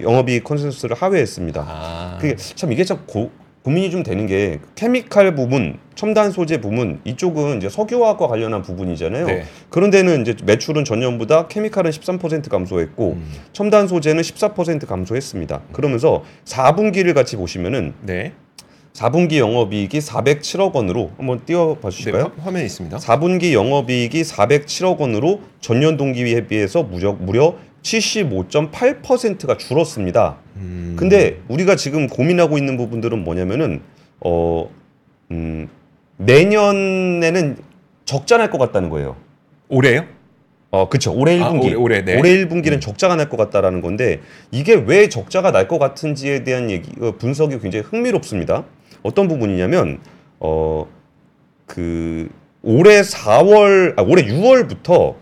영업이익 0.00 0.42
컨센서스를 0.42 0.97
하회했습니다. 0.97 1.64
아. 1.68 2.18
그게 2.21 2.35
참 2.37 2.73
이게 2.73 2.83
참 2.85 3.00
고, 3.06 3.30
고민이 3.64 3.90
좀 3.90 4.02
되는 4.02 4.26
게 4.26 4.61
케미칼 4.75 5.35
부분, 5.35 5.78
첨단 5.94 6.30
소재 6.30 6.61
부분 6.61 7.00
이쪽은 7.04 7.56
이제 7.56 7.71
석유화학과 7.71 8.28
관련한 8.28 8.61
부분이잖아요. 8.61 9.26
네. 9.26 9.44
그런 9.71 9.88
데는 9.90 10.21
이제 10.21 10.37
매출은 10.44 10.85
전년보다 10.85 11.49
케미칼은 11.49 11.90
13% 11.90 12.50
감소했고 12.50 13.12
음. 13.12 13.26
첨단 13.54 13.88
소재는 13.88 14.21
14% 14.21 14.87
감소했습니다. 14.87 15.62
그러면서 15.73 16.23
4분기를 16.44 17.14
같이 17.14 17.37
보시면은 17.37 17.94
네. 18.02 18.33
4분기 18.92 19.38
영업이익이 19.38 19.99
407억 19.99 20.75
원으로 20.75 21.12
한번 21.16 21.40
띄워 21.47 21.76
봐 21.76 21.88
네. 21.88 21.97
주실까요? 21.97 22.33
화, 22.37 22.44
화면에 22.44 22.66
있습니다. 22.66 22.99
4분기 22.99 23.54
영업이익이 23.54 24.23
407억 24.23 24.99
원으로 24.99 25.40
전년 25.61 25.97
동기에 25.97 26.47
비해서 26.49 26.83
무려, 26.83 27.14
무려 27.14 27.54
75.8%가 27.85 29.57
줄었습니다. 29.57 30.37
음. 30.57 30.97
근데 30.99 31.41
우리가 31.49 31.76
지금 31.76 32.07
고민하고 32.09 32.59
있는 32.59 32.76
부분들은 32.76 33.23
뭐냐면은 33.23 33.81
어 34.21 34.69
음, 35.31 35.69
내년에는 36.17 37.57
적자 38.05 38.37
날 38.38 38.50
것 38.50 38.59
같다는 38.59 38.88
거예요. 38.91 39.17
올해요? 39.69 40.05
어, 40.71 40.88
그쵸. 40.88 41.12
올해 41.14 41.41
아, 41.41 41.50
1분기. 41.50 41.67
올해, 41.67 41.75
올해, 41.75 42.05
네. 42.05 42.21
1분기는 42.21 42.81
적자가 42.81 43.14
날 43.17 43.29
것 43.29 43.37
같다라는 43.37 43.81
건데, 43.81 44.21
이게 44.50 44.75
왜 44.75 45.09
적자가 45.09 45.53
날 45.53 45.69
것 45.69 45.79
같은지에 45.79 46.43
대한 46.45 46.69
얘기, 46.71 46.91
어, 47.00 47.12
분석이 47.17 47.61
굉장히 47.61 47.85
흥미롭습니다. 47.85 48.64
어떤 49.05 49.29
부분이냐면, 49.29 50.00
어, 50.41 50.87
그, 51.67 52.29
올해 52.62 53.03
4월, 53.03 53.97
아, 53.99 54.03
올해 54.03 54.25
6월부터 54.25 55.14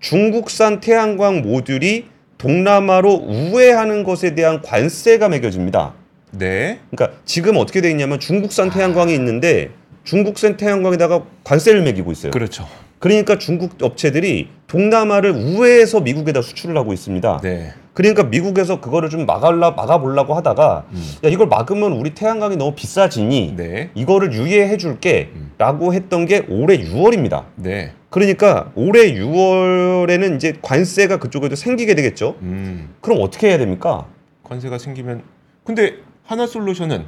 중국산 0.00 0.80
태양광 0.80 1.42
모듈이 1.42 2.04
동남아로 2.38 3.12
우회하는 3.12 4.04
것에 4.04 4.34
대한 4.34 4.60
관세가 4.62 5.28
매겨집니다. 5.28 5.94
네. 6.32 6.80
그러니까 6.90 7.18
지금 7.24 7.56
어떻게 7.56 7.80
돼 7.80 7.90
있냐면 7.90 8.20
중국산 8.20 8.70
태양광이 8.70 9.14
있는데 9.14 9.70
중국산 10.04 10.56
태양광에다가 10.56 11.24
관세를 11.44 11.82
매기고 11.82 12.12
있어요. 12.12 12.30
그렇죠. 12.30 12.66
그러니까 12.98 13.38
중국 13.38 13.82
업체들이 13.82 14.48
동남아를 14.66 15.30
우회해서 15.32 16.00
미국에다 16.00 16.42
수출을 16.42 16.76
하고 16.76 16.92
있습니다. 16.92 17.40
네. 17.42 17.72
그러니까 17.96 18.24
미국에서 18.24 18.78
그거를 18.78 19.08
좀 19.08 19.24
막아라 19.24 19.70
막아보려고 19.70 20.34
하다가 20.34 20.84
음. 20.92 21.12
야 21.24 21.30
이걸 21.30 21.46
막으면 21.46 21.92
우리 21.92 22.10
태양광이 22.10 22.56
너무 22.56 22.74
비싸지니 22.74 23.54
네. 23.56 23.88
이거를 23.94 24.34
유예해 24.34 24.76
줄게라고 24.76 25.94
했던 25.94 26.26
게 26.26 26.44
올해 26.50 26.76
6월입니다. 26.76 27.44
네. 27.54 27.94
그러니까 28.10 28.70
올해 28.74 29.14
6월에는 29.14 30.36
이제 30.36 30.58
관세가 30.60 31.16
그쪽에도 31.16 31.56
생기게 31.56 31.94
되겠죠. 31.94 32.36
음. 32.42 32.90
그럼 33.00 33.20
어떻게 33.22 33.48
해야 33.48 33.56
됩니까? 33.56 34.04
관세가 34.42 34.76
생기면 34.76 35.22
근데 35.64 35.94
하나 36.22 36.46
솔루션은 36.46 37.06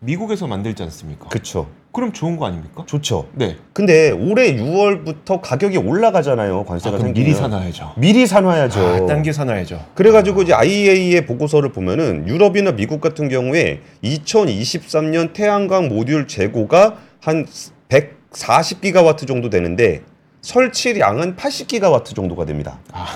미국에서 0.00 0.46
만들지 0.46 0.82
않습니까? 0.84 1.28
그쵸. 1.28 1.68
그럼 1.92 2.12
좋은 2.12 2.36
거 2.36 2.46
아닙니까? 2.46 2.84
좋죠. 2.86 3.28
네. 3.34 3.56
근데 3.72 4.10
올해 4.10 4.54
6월부터 4.56 5.40
가격이 5.42 5.76
올라가잖아요. 5.76 6.60
아, 6.60 6.64
관세가 6.64 6.96
그럼 6.96 7.08
생기면. 7.08 7.26
미리 7.26 7.36
사놔야죠. 7.36 7.92
미리 7.96 8.26
사놔야죠. 8.26 8.80
아, 8.80 9.06
당겨 9.06 9.32
사놔야죠. 9.32 9.86
그래가지고 9.94 10.42
이제 10.42 10.54
IEA의 10.54 11.26
보고서를 11.26 11.72
보면은 11.72 12.26
유럽이나 12.28 12.72
미국 12.72 13.00
같은 13.00 13.28
경우에 13.28 13.80
2023년 14.04 15.32
태양광 15.32 15.88
모듈 15.88 16.28
재고가 16.28 16.96
한 17.20 17.46
140기가와트 17.88 19.26
정도 19.26 19.50
되는데 19.50 20.02
설치량은 20.42 21.36
80기가와트 21.36 22.14
정도가 22.14 22.46
됩니다. 22.46 22.78
아. 22.92 23.06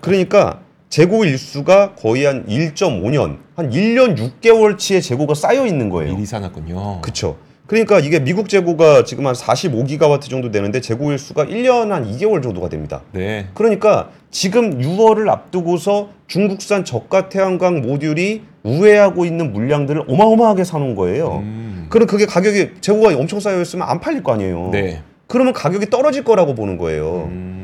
그러니까 0.00 0.60
재고 0.94 1.24
일수가 1.24 1.96
거의 1.96 2.24
한 2.24 2.46
1.5년, 2.46 3.38
한 3.56 3.70
1년 3.70 4.16
6개월치의 4.16 5.02
재고가 5.02 5.34
쌓여 5.34 5.66
있는 5.66 5.88
거예요. 5.88 6.14
미리 6.14 6.24
사놨군요. 6.24 7.00
그쵸. 7.00 7.36
그러니까 7.66 7.98
이게 7.98 8.20
미국 8.20 8.48
재고가 8.48 9.02
지금 9.02 9.26
한 9.26 9.34
45기가와트 9.34 10.30
정도 10.30 10.52
되는데 10.52 10.80
재고 10.80 11.10
일수가 11.10 11.46
1년 11.46 11.88
한 11.88 12.08
2개월 12.08 12.44
정도가 12.44 12.68
됩니다. 12.68 13.02
네. 13.10 13.48
그러니까 13.54 14.10
지금 14.30 14.78
6월을 14.78 15.28
앞두고서 15.28 16.10
중국산 16.28 16.84
저가 16.84 17.28
태양광 17.28 17.82
모듈이 17.82 18.42
우회하고 18.62 19.24
있는 19.24 19.52
물량들을 19.52 20.04
어마어마하게 20.06 20.62
사놓은 20.62 20.94
거예요. 20.94 21.40
음. 21.42 21.86
그럼 21.88 22.06
그게 22.06 22.24
가격이 22.24 22.74
재고가 22.80 23.16
엄청 23.16 23.40
쌓여 23.40 23.60
있으면 23.60 23.88
안 23.88 23.98
팔릴 23.98 24.22
거 24.22 24.32
아니에요. 24.32 24.68
네. 24.70 25.02
그러면 25.26 25.54
가격이 25.54 25.90
떨어질 25.90 26.22
거라고 26.22 26.54
보는 26.54 26.78
거예요. 26.78 27.28
음. 27.32 27.63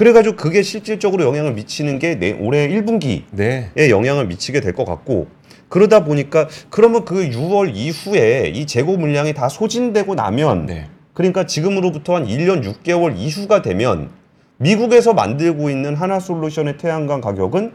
그래가지고 0.00 0.36
그게 0.36 0.62
실질적으로 0.62 1.24
영향을 1.24 1.52
미치는 1.52 1.98
게 1.98 2.14
내, 2.18 2.32
올해 2.32 2.68
1분기에 2.68 3.24
네. 3.32 3.70
영향을 3.76 4.26
미치게 4.28 4.60
될 4.62 4.72
것 4.72 4.86
같고 4.86 5.26
그러다 5.68 6.04
보니까 6.04 6.48
그러면 6.70 7.04
그 7.04 7.28
6월 7.28 7.72
이후에 7.74 8.50
이 8.54 8.66
재고 8.66 8.96
물량이 8.96 9.34
다 9.34 9.50
소진되고 9.50 10.14
나면 10.14 10.64
네. 10.64 10.86
그러니까 11.12 11.44
지금으로부터 11.44 12.14
한 12.14 12.26
1년 12.26 12.64
6개월 12.64 13.14
이후가 13.14 13.60
되면 13.60 14.08
미국에서 14.56 15.12
만들고 15.12 15.68
있는 15.68 15.94
하나 15.94 16.18
솔루션의 16.18 16.78
태양광 16.78 17.20
가격은 17.20 17.72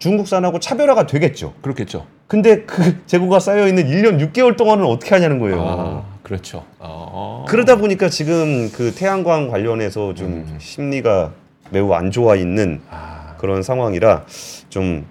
중국산하고 0.00 0.58
차별화가 0.58 1.06
되겠죠. 1.06 1.54
그렇겠죠. 1.62 2.06
근데 2.26 2.62
그 2.62 2.98
재고가 3.06 3.38
쌓여 3.38 3.68
있는 3.68 3.86
1년 3.86 4.32
6개월 4.32 4.56
동안은 4.56 4.84
어떻게 4.84 5.14
하냐는 5.14 5.38
거예요. 5.38 5.60
아, 5.60 6.04
그렇죠. 6.24 6.64
어. 6.80 7.44
그러다 7.48 7.76
보니까 7.76 8.08
지금 8.08 8.68
그 8.72 8.92
태양광 8.96 9.48
관련해서 9.48 10.14
좀 10.14 10.26
음. 10.26 10.56
심리가 10.58 11.32
매우 11.70 11.92
안 11.92 12.10
좋아 12.10 12.36
있는 12.36 12.80
아, 12.90 13.34
그런 13.38 13.62
상황이라 13.62 14.24
좀 14.68 15.06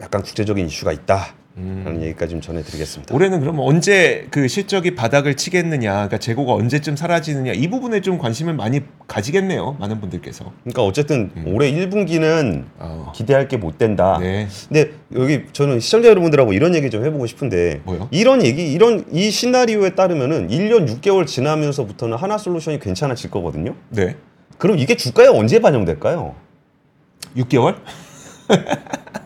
약간 0.00 0.22
국제적인 0.22 0.66
이슈가 0.66 0.92
있다 0.92 1.34
라는 1.56 1.86
음. 1.86 2.02
얘기까지 2.02 2.32
좀 2.32 2.40
전해드리겠습니다. 2.40 3.14
올해는 3.14 3.38
그럼 3.38 3.60
언제 3.60 4.26
그 4.32 4.48
실적이 4.48 4.96
바닥을 4.96 5.36
치겠느냐, 5.36 5.92
그러니까 5.92 6.18
재고가 6.18 6.52
언제쯤 6.52 6.96
사라지느냐 6.96 7.52
이 7.52 7.70
부분에 7.70 8.00
좀 8.00 8.18
관심을 8.18 8.54
많이 8.54 8.80
가지겠네요, 9.06 9.76
많은 9.78 10.00
분들께서. 10.00 10.52
그러니까 10.64 10.82
어쨌든 10.82 11.30
올해 11.46 11.70
1분기는 11.70 12.64
어. 12.78 13.12
기대할 13.14 13.46
게 13.46 13.56
못 13.56 13.78
된다. 13.78 14.18
네. 14.20 14.48
근데 14.66 14.90
여기 15.14 15.44
저는 15.52 15.78
시청자 15.78 16.08
여러분들하고 16.08 16.52
이런 16.54 16.74
얘기 16.74 16.90
좀 16.90 17.04
해보고 17.04 17.24
싶은데 17.26 17.82
뭐요? 17.84 18.08
이런 18.10 18.44
얘기 18.44 18.72
이런 18.72 19.04
이 19.12 19.30
시나리오에 19.30 19.90
따르면은 19.90 20.48
1년 20.48 20.88
6개월 20.88 21.24
지나면서부터는 21.24 22.16
하나 22.16 22.36
솔루션이 22.36 22.80
괜찮아질 22.80 23.30
거거든요. 23.30 23.76
네. 23.90 24.16
그럼 24.64 24.78
이게 24.78 24.96
주가에 24.96 25.26
언제 25.26 25.58
반영될까요? 25.58 26.34
6개월? 27.36 27.76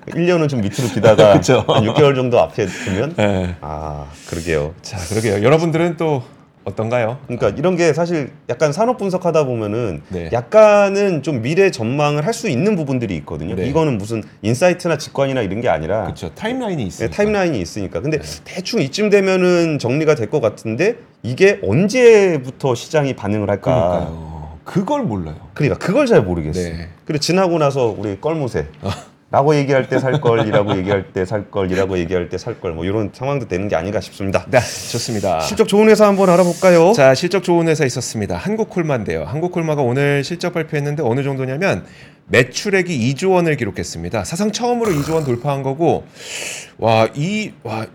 1년은 0.09 0.49
좀 0.49 0.61
밑으로 0.63 0.89
기다가. 0.93 1.35
한 1.39 1.41
6개월 1.41 2.17
정도 2.17 2.41
앞에 2.41 2.67
두면 2.67 3.15
네. 3.17 3.55
아 3.61 4.07
그러게요. 4.29 4.75
자, 4.83 4.97
그러게요. 5.09 5.45
여러분들은 5.45 5.97
또 5.97 6.25
어떤가요? 6.65 7.19
그러니까 7.29 7.51
이런 7.51 7.77
게 7.77 7.93
사실 7.93 8.33
약간 8.49 8.73
산업 8.73 8.99
분석하다 8.99 9.45
보면은 9.45 10.03
네. 10.09 10.29
약간은 10.33 11.23
좀 11.23 11.41
미래 11.41 11.71
전망을 11.71 12.27
할 12.27 12.35
수 12.35 12.49
있는 12.49 12.75
부분들이 12.75 13.15
있거든요. 13.19 13.55
네. 13.55 13.69
이거는 13.69 13.97
무슨 13.97 14.25
인사이트나 14.43 14.99
직관이나 14.99 15.43
이런 15.43 15.61
게 15.61 15.69
아니라 15.69 16.03
그렇죠. 16.03 16.35
타임라인이 16.35 16.83
네, 16.83 16.89
있으니까. 16.89 17.15
타임라인이 17.17 17.61
있으니까. 17.61 18.01
근데 18.01 18.19
대충 18.45 18.81
이쯤 18.81 19.09
되면은 19.11 19.79
정리가 19.79 20.17
될 20.17 20.31
것 20.31 20.41
같은데 20.41 20.97
이게 21.23 21.61
언제부터 21.63 22.75
시장이 22.75 23.15
반응을 23.15 23.49
할까? 23.49 23.73
그러니까요. 23.73 24.28
그걸 24.69 25.03
몰라요. 25.03 25.37
그러니까 25.55 25.79
그걸 25.79 26.07
잘 26.07 26.23
모르겠어요. 26.23 26.77
네. 26.77 26.89
그리고 27.07 27.21
지나고 27.21 27.59
나서 27.59 27.87
우리 27.97 28.21
껄무새 28.21 28.67
라고 29.31 29.55
얘기할 29.57 29.89
때 29.89 29.99
살 29.99 30.21
걸이라고 30.21 30.77
얘기할 30.79 31.13
때 31.13 31.25
살 31.25 31.51
걸이라고 31.51 31.99
얘기할 31.99 32.29
때 32.29 32.37
살 32.39 32.61
걸 32.61 32.73
뭐 32.75 32.85
이런 32.85 33.11
상황도 33.13 33.49
되는 33.49 33.69
게 33.69 33.77
아닌가 33.77 34.01
싶습니다. 34.01 34.45
네, 34.51 34.59
좋습니다. 34.59 35.41
실적 35.41 35.69
좋은 35.69 35.89
회사 35.89 36.07
한번 36.07 36.29
알아볼까요? 36.31 36.93
자, 36.93 37.15
실적 37.15 37.43
좋은 37.43 37.67
회사 37.69 37.85
있었습니다. 37.87 38.37
한국콜마인데요. 38.37 39.25
한국콜마가 39.25 39.81
오늘 39.83 40.23
실적 40.23 40.53
발표했는데 40.53 41.03
어느 41.03 41.23
정도냐면 41.23 41.85
매출액이 42.27 43.15
2조 43.15 43.33
원을 43.33 43.57
기록했습니다. 43.57 44.25
사상 44.25 44.53
처음으로 44.53 44.93
2조 44.93 45.15
원 45.15 45.25
돌파한 45.25 45.63
거고 45.63 46.05
와, 46.79 47.09
이 47.15 47.53
와, 47.63 47.87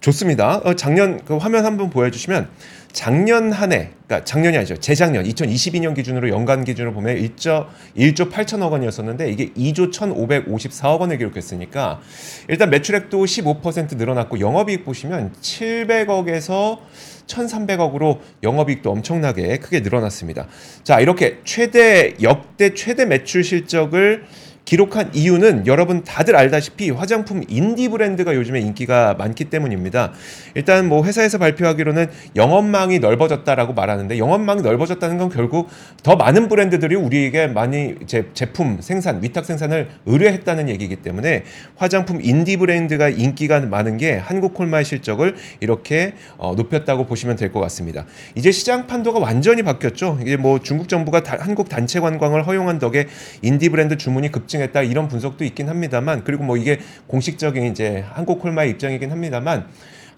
좋습니다. 0.00 0.58
어, 0.58 0.74
작년 0.74 1.24
그 1.24 1.36
화면 1.36 1.64
한번 1.64 1.90
보여주시면 1.90 2.48
작년 2.92 3.52
한 3.52 3.72
해, 3.72 3.90
그러니까 4.06 4.24
작년이 4.24 4.56
아니죠. 4.56 4.76
재작년 4.76 5.24
2022년 5.24 5.94
기준으로 5.94 6.30
연간 6.30 6.64
기준으로 6.64 6.94
보면 6.94 7.16
1조 7.16 7.66
1조 7.96 8.30
8천억 8.30 8.70
원이었었는데 8.72 9.30
이게 9.30 9.52
2조 9.52 9.92
1,554억 9.92 11.00
원을 11.00 11.18
기록했으니까 11.18 12.00
일단 12.48 12.70
매출액도 12.70 13.24
15% 13.24 13.96
늘어났고 13.96 14.40
영업이익 14.40 14.84
보시면 14.84 15.32
700억에서 15.42 16.78
1,300억으로 17.26 18.20
영업이익도 18.42 18.90
엄청나게 18.90 19.58
크게 19.58 19.80
늘어났습니다. 19.80 20.46
자, 20.82 21.00
이렇게 21.00 21.40
최대 21.44 22.14
역대 22.22 22.72
최대 22.72 23.04
매출 23.04 23.44
실적을 23.44 24.24
기록한 24.72 25.10
이유는 25.14 25.66
여러분 25.66 26.04
다들 26.04 26.36
알다시피 26.36 26.90
화장품 26.90 27.42
인디 27.48 27.88
브랜드가 27.88 28.34
요즘에 28.34 28.60
인기가 28.60 29.14
많기 29.16 29.46
때문입니다. 29.46 30.12
일단 30.54 30.86
뭐 30.90 31.04
회사에서 31.06 31.38
발표하기로는 31.38 32.08
영업망이 32.36 32.98
넓어졌다라고 32.98 33.72
말하는데 33.72 34.18
영업망이 34.18 34.60
넓어졌다는 34.60 35.16
건 35.16 35.30
결국 35.30 35.70
더 36.02 36.16
많은 36.16 36.48
브랜드들이 36.48 36.96
우리에게 36.96 37.46
많이 37.46 37.94
제, 38.06 38.26
제품 38.34 38.76
생산, 38.82 39.22
위탁 39.22 39.46
생산을 39.46 39.88
의뢰했다는 40.04 40.68
얘기이기 40.68 40.96
때문에 40.96 41.44
화장품 41.76 42.20
인디 42.20 42.58
브랜드가 42.58 43.08
인기가 43.08 43.60
많은 43.60 43.96
게 43.96 44.16
한국 44.18 44.52
콜마의 44.52 44.84
실적을 44.84 45.34
이렇게 45.60 46.12
어, 46.36 46.52
높였다고 46.54 47.06
보시면 47.06 47.36
될 47.36 47.48
것 47.48 47.60
같습니다. 47.60 48.04
이제 48.34 48.52
시장 48.52 48.86
판도가 48.86 49.18
완전히 49.18 49.62
바뀌었죠. 49.62 50.18
이게 50.20 50.36
뭐 50.36 50.58
중국 50.60 50.90
정부가 50.90 51.22
다- 51.22 51.38
한국 51.40 51.70
단체 51.70 52.00
관광을 52.00 52.46
허용한 52.46 52.78
덕에 52.78 53.06
인디 53.40 53.70
브랜드 53.70 53.96
주문이 53.96 54.30
급증 54.30 54.57
했다 54.62 54.82
이런 54.82 55.08
분석도 55.08 55.44
있긴 55.44 55.68
합니다만 55.68 56.24
그리고 56.24 56.44
뭐 56.44 56.56
이게 56.56 56.78
공식적인 57.06 57.64
이제 57.64 58.04
한국 58.12 58.40
콜마의 58.40 58.70
입장이긴 58.70 59.10
합니다만 59.10 59.66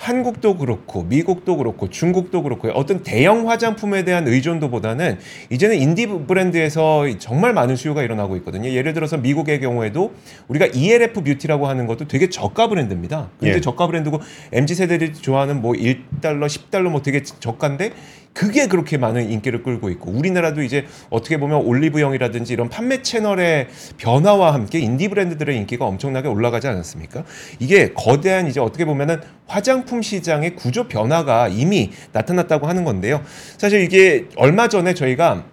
한국도 0.00 0.56
그렇고 0.56 1.02
미국도 1.02 1.58
그렇고 1.58 1.90
중국도 1.90 2.42
그렇고 2.42 2.68
어떤 2.70 3.02
대형 3.02 3.50
화장품에 3.50 4.02
대한 4.02 4.26
의존도보다는 4.26 5.18
이제는 5.50 5.76
인디 5.76 6.06
브랜드에서 6.06 7.04
정말 7.18 7.52
많은 7.52 7.76
수요가 7.76 8.02
일어나고 8.02 8.36
있거든요. 8.38 8.70
예를 8.70 8.94
들어서 8.94 9.18
미국의 9.18 9.60
경우에도 9.60 10.14
우리가 10.48 10.66
ELF 10.66 11.22
뷰티라고 11.22 11.68
하는 11.68 11.86
것도 11.86 12.08
되게 12.08 12.30
저가 12.30 12.68
브랜드입니다. 12.68 13.28
근데 13.38 13.56
예. 13.56 13.60
저가 13.60 13.86
브랜드고 13.86 14.20
MZ 14.52 14.74
세대들이 14.74 15.12
좋아하는 15.12 15.60
뭐 15.60 15.74
1달러, 15.74 16.46
10달러 16.46 16.88
뭐 16.88 17.02
되게 17.02 17.22
저가인데 17.22 17.92
그게 18.32 18.68
그렇게 18.68 18.96
많은 18.96 19.30
인기를 19.30 19.62
끌고 19.62 19.90
있고 19.90 20.10
우리나라도 20.10 20.62
이제 20.62 20.86
어떻게 21.10 21.36
보면 21.38 21.62
올리브영이라든지 21.62 22.52
이런 22.52 22.68
판매 22.68 23.02
채널의 23.02 23.68
변화와 23.98 24.54
함께 24.54 24.78
인디 24.78 25.08
브랜드들의 25.08 25.56
인기가 25.56 25.84
엄청나게 25.84 26.28
올라가지 26.28 26.68
않았습니까? 26.68 27.24
이게 27.58 27.92
거대한 27.92 28.46
이제 28.46 28.60
어떻게 28.60 28.84
보면은 28.84 29.20
화장품 29.46 30.00
시장의 30.00 30.54
구조 30.54 30.86
변화가 30.86 31.48
이미 31.48 31.90
나타났다고 32.12 32.66
하는 32.66 32.84
건데요. 32.84 33.22
사실 33.58 33.82
이게 33.82 34.26
얼마 34.36 34.68
전에 34.68 34.94
저희가 34.94 35.44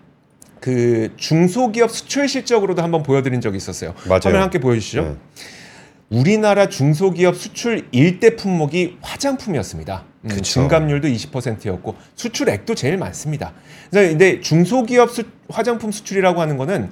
그 0.59 1.13
중소기업 1.17 1.91
수출 1.91 2.27
실적으로도 2.27 2.81
한번 2.81 3.03
보여드린 3.03 3.41
적이 3.41 3.57
있었어요. 3.57 3.93
맞아요. 4.07 4.21
화면 4.23 4.41
함께 4.43 4.59
보여주시죠. 4.59 5.01
네. 5.01 5.15
우리나라 6.09 6.69
중소기업 6.69 7.35
수출 7.35 7.87
일대 7.91 8.35
품목이 8.35 8.97
화장품이었습니다. 9.01 10.05
음, 10.31 10.35
그쵸. 10.35 10.43
증감률도 10.43 11.07
20%였고 11.07 11.95
수출액도 12.15 12.75
제일 12.75 12.97
많습니다. 12.97 13.53
근데 13.91 14.41
중소기업 14.41 15.11
수- 15.11 15.23
화장품 15.49 15.91
수출이라고 15.91 16.41
하는 16.41 16.57
거는 16.57 16.89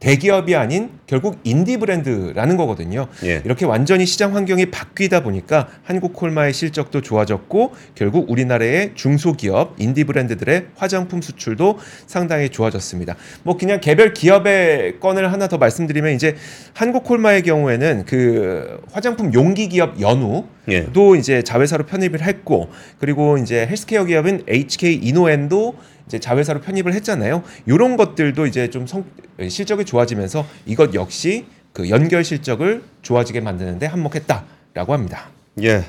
대기업이 0.00 0.54
아닌 0.54 0.90
결국 1.08 1.40
인디 1.42 1.76
브랜드라는 1.76 2.56
거거든요. 2.56 3.08
예. 3.24 3.42
이렇게 3.44 3.64
완전히 3.64 4.06
시장 4.06 4.36
환경이 4.36 4.66
바뀌다 4.66 5.22
보니까 5.22 5.68
한국 5.82 6.12
콜마의 6.12 6.52
실적도 6.52 7.00
좋아졌고 7.00 7.74
결국 7.96 8.30
우리나라의 8.30 8.92
중소기업 8.94 9.74
인디 9.78 10.04
브랜드들의 10.04 10.66
화장품 10.76 11.20
수출도 11.20 11.78
상당히 12.06 12.48
좋아졌습니다. 12.48 13.16
뭐 13.42 13.56
그냥 13.56 13.80
개별 13.80 14.14
기업의 14.14 15.00
건을 15.00 15.32
하나 15.32 15.48
더 15.48 15.58
말씀드리면 15.58 16.12
이제 16.12 16.36
한국 16.74 17.02
콜마의 17.02 17.42
경우에는 17.42 18.04
그 18.06 18.80
화장품 18.92 19.34
용기 19.34 19.68
기업 19.68 20.00
연우 20.00 20.44
예. 20.68 20.84
도 20.92 21.16
이제 21.16 21.42
자회사로 21.42 21.86
편입을 21.86 22.22
했고 22.22 22.68
그리고 22.98 23.38
이제 23.38 23.66
헬스케어 23.66 24.04
기업인 24.04 24.44
HK 24.46 25.00
이노엔도 25.02 25.74
이제 26.08 26.18
자회사로 26.18 26.60
편입을 26.62 26.94
했잖아요. 26.94 27.42
이런 27.66 27.96
것들도 27.98 28.46
이제 28.46 28.70
좀 28.70 28.86
성, 28.86 29.04
실적이 29.48 29.84
좋아지면서 29.84 30.46
이것 30.64 30.94
역시 30.94 31.44
그 31.74 31.90
연결 31.90 32.24
실적을 32.24 32.82
좋아지게 33.02 33.40
만드는데 33.40 33.86
한몫했다라고 33.86 34.94
합니다. 34.94 35.28
예. 35.62 35.84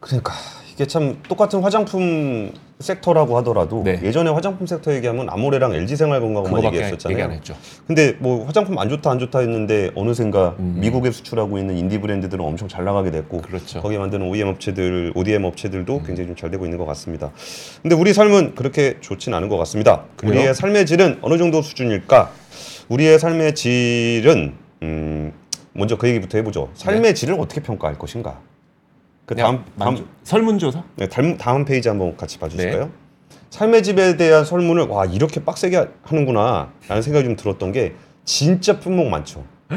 그러니까 0.00 0.32
이게 0.72 0.86
참 0.86 1.18
똑같은 1.28 1.60
화장품 1.60 2.50
섹터라고 2.80 3.36
하더라도 3.38 3.82
네. 3.84 4.00
예전에 4.02 4.30
화장품 4.30 4.66
섹터 4.66 4.92
얘기하면 4.94 5.28
아모레랑 5.30 5.74
LG 5.74 5.96
생활건강만 5.96 6.44
그거밖에 6.50 6.76
얘기했었잖아요. 6.76 7.14
얘기 7.16 7.22
안 7.22 7.32
했죠. 7.32 7.54
근데 7.86 8.16
뭐 8.18 8.44
화장품 8.44 8.78
안 8.78 8.88
좋다 8.88 9.10
안 9.10 9.18
좋다 9.18 9.38
했는데 9.40 9.90
어느샌가 9.94 10.56
음. 10.58 10.76
미국에 10.80 11.10
수출하고 11.10 11.58
있는 11.58 11.76
인디 11.76 11.98
브랜드들은 11.98 12.44
엄청 12.44 12.68
잘 12.68 12.84
나가게 12.84 13.10
됐고 13.12 13.42
그렇죠. 13.42 13.78
음. 13.78 13.82
거기에 13.82 13.98
만드는 13.98 14.26
OEM 14.28 14.48
업체들, 14.48 15.12
ODM 15.14 15.44
업체들도 15.44 16.02
굉장히 16.02 16.28
좀 16.28 16.34
잘 16.34 16.50
되고 16.50 16.64
있는 16.64 16.78
것 16.78 16.84
같습니다. 16.86 17.30
근데 17.80 17.94
우리 17.94 18.12
삶은 18.12 18.56
그렇게 18.56 18.96
좋진 19.00 19.32
않은 19.34 19.48
것 19.48 19.56
같습니다. 19.58 20.02
그래요? 20.16 20.32
우리의 20.40 20.54
삶의 20.54 20.84
질은 20.84 21.18
어느 21.22 21.38
정도 21.38 21.62
수준일까? 21.62 22.32
우리의 22.88 23.18
삶의 23.20 23.54
질은 23.54 24.52
음, 24.82 25.32
먼저 25.72 25.96
그 25.96 26.08
얘기부터 26.08 26.36
해보죠. 26.38 26.70
삶의 26.74 27.14
질을 27.14 27.36
어떻게 27.38 27.60
평가할 27.62 27.96
것인가? 27.98 28.40
그 29.26 29.34
다음 29.34 29.64
다음 29.78 30.06
설문조사? 30.22 30.82
네, 30.96 31.08
다음, 31.08 31.36
다음 31.36 31.64
페이지 31.64 31.88
한번 31.88 32.16
같이 32.16 32.38
봐주실까요? 32.38 32.90
삶의 33.50 33.82
집에 33.82 34.16
대한 34.16 34.44
설문을 34.44 34.88
와 34.88 35.04
이렇게 35.04 35.44
빡세게 35.44 35.86
하는구나 36.02 36.72
라는 36.88 37.02
생각이 37.02 37.24
좀 37.24 37.36
들었던 37.36 37.72
게 37.72 37.94
진짜 38.24 38.78
품목 38.80 39.08
많죠. 39.08 39.44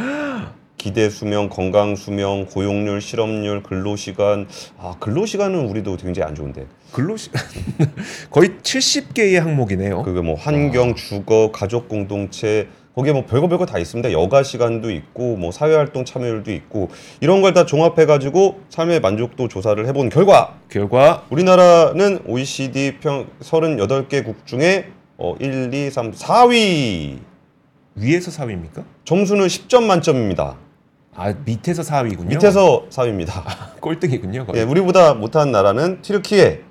기대 0.77 1.09
수명, 1.09 1.49
건강 1.49 1.95
수명, 1.95 2.45
고용률, 2.45 3.01
실업률, 3.01 3.63
근로 3.63 3.95
시간. 3.95 4.47
아 4.77 4.95
근로 4.99 5.25
시간은 5.25 5.67
우리도 5.67 5.97
굉장히 5.97 6.27
안 6.27 6.35
좋은데. 6.35 6.67
근로시 6.91 7.31
거의 8.31 8.49
70개의 8.61 9.39
항목이네요. 9.39 10.03
그게 10.03 10.21
뭐 10.21 10.35
환경, 10.35 10.95
주거, 10.95 11.51
가족 11.51 11.87
공동체 11.89 12.67
거기에 12.97 13.13
뭐 13.13 13.25
별거 13.27 13.47
별거 13.47 13.67
다 13.67 13.77
있습니다. 13.77 14.11
여가 14.11 14.41
시간도 14.41 14.89
있고 14.89 15.35
뭐 15.35 15.51
사회활동 15.51 16.03
참여율도 16.03 16.51
있고 16.51 16.89
이런 17.21 17.43
걸 17.43 17.53
다 17.53 17.65
종합해 17.67 18.07
가지고 18.07 18.59
삶의 18.69 19.01
만족도 19.01 19.47
조사를 19.47 19.85
해본 19.87 20.09
결과 20.09 20.55
결과 20.67 21.23
우리나라는 21.29 22.21
OECD 22.25 22.97
평 22.99 23.27
38개국 23.39 24.45
중에 24.45 24.89
어 25.17 25.35
1, 25.39 25.71
2, 25.73 25.91
3, 25.91 26.11
4위. 26.11 27.19
위에서 27.95 28.31
4위입니까? 28.31 28.83
점수는 29.05 29.45
10점 29.45 29.83
만점입니다. 29.83 30.55
아 31.15 31.33
밑에서 31.45 31.83
4위군요. 31.83 32.27
밑에서 32.29 32.85
4위입니다. 32.89 33.79
꼴등이군요. 33.79 34.45
거의. 34.47 34.61
예, 34.61 34.63
우리보다 34.65 35.13
못한 35.13 35.51
나라는 35.51 36.01
튀르키예, 36.01 36.61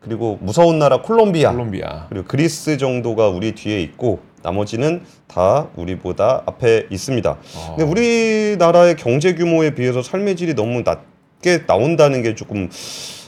그리고 0.00 0.38
무서운 0.40 0.78
나라 0.78 1.00
콜롬비아, 1.02 1.50
콜롬비아. 1.52 2.06
그리고 2.08 2.26
그리스 2.26 2.76
정도가 2.76 3.28
우리 3.28 3.52
뒤에 3.54 3.80
있고 3.82 4.20
나머지는 4.42 5.02
다 5.26 5.68
우리보다 5.76 6.42
앞에 6.46 6.86
있습니다. 6.90 7.30
어. 7.30 7.74
근데 7.76 7.84
우리나라의 7.84 8.96
경제 8.96 9.34
규모에 9.34 9.74
비해서 9.74 10.02
삶의 10.02 10.36
질이 10.36 10.54
너무 10.54 10.82
낮게 10.82 11.66
나온다는 11.66 12.22
게 12.22 12.34
조금 12.34 12.68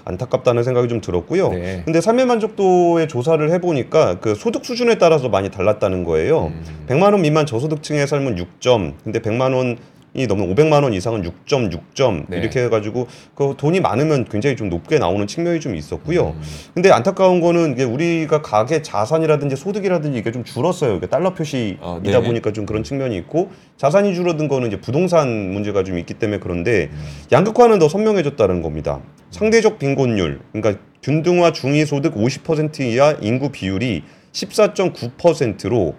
안타깝다는 0.04 0.64
생각이 0.64 0.88
좀 0.88 1.00
들었고요. 1.00 1.50
네. 1.50 1.82
근데 1.84 2.00
삶의 2.00 2.26
만족도의 2.26 3.08
조사를 3.08 3.50
해보니까 3.52 4.18
그 4.20 4.34
소득 4.34 4.64
수준에 4.64 4.96
따라서 4.96 5.28
많이 5.28 5.50
달랐다는 5.50 6.04
거예요. 6.04 6.46
음. 6.46 6.86
100만 6.88 7.12
원 7.12 7.22
미만 7.22 7.46
저소득층의 7.46 8.06
삶은 8.06 8.36
6점, 8.36 8.94
근데 9.04 9.20
100만 9.20 9.54
원 9.54 9.78
이 10.14 10.26
넘는 10.26 10.54
500만 10.54 10.82
원 10.82 10.92
이상은 10.92 11.22
6.6점 11.22 12.26
네. 12.28 12.38
이렇게 12.38 12.64
해가지고 12.64 13.06
그 13.34 13.54
돈이 13.56 13.80
많으면 13.80 14.26
굉장히 14.26 14.56
좀 14.56 14.68
높게 14.68 14.98
나오는 14.98 15.26
측면이 15.26 15.60
좀 15.60 15.74
있었고요. 15.74 16.34
음. 16.36 16.42
근데 16.74 16.90
안타까운 16.90 17.40
거는 17.40 17.72
이게 17.72 17.84
우리가 17.84 18.42
가계 18.42 18.82
자산이라든지 18.82 19.56
소득이라든지 19.56 20.18
이게 20.18 20.30
좀 20.30 20.44
줄었어요. 20.44 20.96
이게 20.96 21.06
달러 21.06 21.32
표시이다 21.32 21.78
어, 21.80 22.00
네. 22.02 22.20
보니까 22.20 22.52
좀 22.52 22.66
그런 22.66 22.82
측면이 22.84 23.16
있고 23.18 23.50
자산이 23.78 24.14
줄어든 24.14 24.48
거는 24.48 24.68
이제 24.68 24.80
부동산 24.80 25.28
문제가 25.52 25.82
좀 25.82 25.98
있기 25.98 26.14
때문에 26.14 26.40
그런데 26.40 26.90
음. 26.92 27.04
양극화는 27.32 27.78
더 27.78 27.88
선명해졌다는 27.88 28.60
겁니다. 28.60 29.00
상대적 29.30 29.78
빈곤율, 29.78 30.40
그러니까 30.52 30.82
균등화 31.02 31.52
중위 31.52 31.86
소득 31.86 32.14
50% 32.14 32.80
이하 32.80 33.16
인구 33.22 33.50
비율이 33.50 34.02
14.9%로 34.32 35.94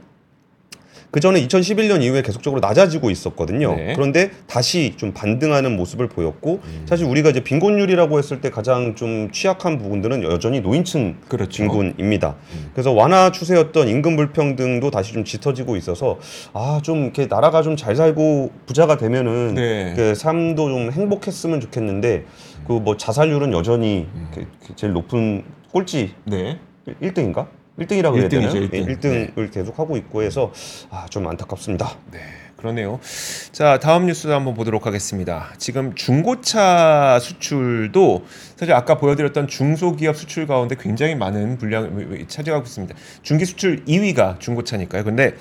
그 1.13 1.19
전에 1.19 1.45
2011년 1.45 2.01
이후에 2.01 2.23
계속적으로 2.23 2.59
낮아지고 2.59 3.11
있었거든요. 3.11 3.75
네. 3.75 3.93
그런데 3.93 4.31
다시 4.47 4.95
좀 4.97 5.13
반등하는 5.13 5.75
모습을 5.75 6.09
보였고 6.09 6.59
사실 6.87 7.05
우리가 7.05 7.29
이제 7.29 7.43
빈곤율이라고 7.43 8.17
했을 8.17 8.41
때 8.41 8.49
가장 8.49 8.95
좀 8.95 9.29
취약한 9.31 9.77
부분들은 9.77 10.23
여전히 10.23 10.59
노인층 10.61 11.17
그렇죠. 11.27 11.61
빈곤입니다. 11.61 12.35
음. 12.55 12.69
그래서 12.73 12.91
완화 12.93 13.31
추세였던 13.31 13.89
임금 13.89 14.15
불평등도 14.15 14.89
다시 14.89 15.13
좀 15.13 15.23
짙어지고 15.23 15.75
있어서 15.77 16.17
아 16.53 16.79
좀 16.81 17.03
이렇게 17.03 17.27
나라가 17.27 17.61
좀 17.61 17.75
잘 17.77 17.95
살고 17.95 18.49
부자가 18.65 18.97
되면은 18.97 19.53
네. 19.53 19.93
이렇게 19.95 20.15
삶도 20.15 20.67
좀 20.67 20.91
행복했으면 20.91 21.59
좋겠는데 21.59 22.25
그 22.65 22.73
뭐 22.73 22.97
자살률은 22.97 23.53
여전히 23.53 24.07
음. 24.15 24.29
이렇게 24.33 24.47
제일 24.75 24.93
높은 24.93 25.43
꼴찌 25.71 26.15
네. 26.25 26.57
1등인가? 27.01 27.45
1등이라고 27.79 28.17
해야 28.17 28.29
되나요? 28.29 28.51
일등이죠, 28.55 28.57
일등. 28.79 28.99
1등 29.33 29.37
을 29.37 29.49
계속 29.51 29.79
하고 29.79 29.97
있고 29.97 30.21
해서 30.23 30.51
아 30.89 31.05
좀 31.09 31.27
안타깝습니다. 31.27 31.97
네, 32.11 32.19
그러네요. 32.63 33.01
자, 33.51 33.77
다음 33.77 34.05
뉴스 34.05 34.29
한번 34.29 34.53
보도록 34.53 34.85
하겠습니다. 34.85 35.49
지금 35.57 35.93
중고차 35.95 37.19
수출도 37.19 38.23
사실 38.55 38.73
아까 38.73 38.97
보여드렸던 38.97 39.49
중소기업 39.49 40.15
수출 40.15 40.47
가운데 40.47 40.77
굉장히 40.79 41.13
많은 41.13 41.57
분량 41.57 42.25
차지하고 42.29 42.63
있습니다. 42.63 42.95
중기 43.21 43.43
수출 43.43 43.83
2위가 43.83 44.39
중고차니까요. 44.39 45.03
근데 45.03 45.33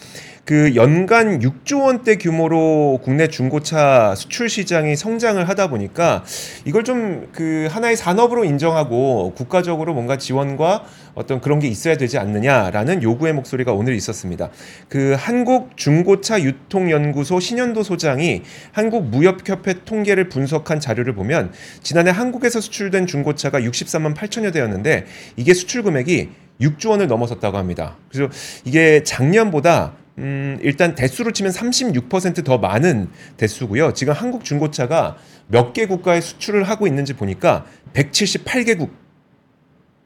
그 0.45 0.75
연간 0.75 1.39
6조 1.39 1.85
원대 1.85 2.17
규모로 2.17 2.99
국내 3.05 3.29
중고차 3.29 4.17
수출 4.17 4.49
시장이 4.49 4.97
성장을 4.97 5.49
하다 5.49 5.69
보니까 5.69 6.25
이걸 6.65 6.83
좀 6.83 7.13
그 7.33 7.69
하나의 7.71 7.97
산업으로 7.97 8.45
인정하고 8.45 9.33
국가적으로 9.35 9.95
뭔가 9.95 10.19
지원과 10.19 10.85
어떤 11.15 11.41
그런 11.41 11.59
게 11.59 11.69
있어야 11.69 11.97
되지 11.97 12.19
않느냐라는 12.19 13.03
요구의 13.03 13.33
목소리가 13.35 13.73
오늘 13.73 13.95
있었습니다. 13.95 14.51
그 14.89 15.15
한국 15.19 15.77
중고차 15.77 16.41
유통연 16.41 17.12
구소 17.13 17.41
신현도 17.41 17.83
소장이 17.83 18.43
한국 18.73 19.07
무역협회 19.07 19.85
통계를 19.85 20.29
분석한 20.29 20.81
자료를 20.81 21.15
보면 21.15 21.53
지난해 21.83 22.11
한국에서 22.11 22.61
수출된 22.61 23.07
중고차가 23.07 23.61
63만 23.61 24.15
8천여 24.15 24.53
대였는데 24.53 25.07
이게 25.37 25.55
수출 25.55 25.83
금액이 25.83 26.31
6조 26.61 26.91
원을 26.91 27.07
넘어섰다고 27.07 27.57
합니다. 27.59 27.97
그래서 28.11 28.33
이게 28.65 29.03
작년보다 29.03 29.95
음, 30.19 30.59
일단 30.63 30.95
대수로 30.95 31.33
치면 31.33 31.53
36%더 31.53 32.59
많은 32.59 33.09
대수고요. 33.39 33.95
지금 33.95 34.13
한국 34.13 34.45
중고차가 34.45 35.17
몇 35.49 35.73
개 35.73 35.87
국가에 35.87 36.21
수출을 36.21 36.65
하고 36.65 36.87
있는지 36.87 37.15
보니까 37.15 37.65
178개국 37.95 38.91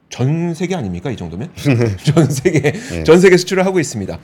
전 0.09 0.53
세계 0.53 0.75
아닙니까 0.75 1.11
이 1.11 1.17
정도면 1.17 1.49
전 2.03 2.29
세계 2.29 2.73
전 3.03 3.19
세계 3.19 3.37
수출을 3.37 3.65
하고 3.65 3.79
있습니다. 3.79 4.17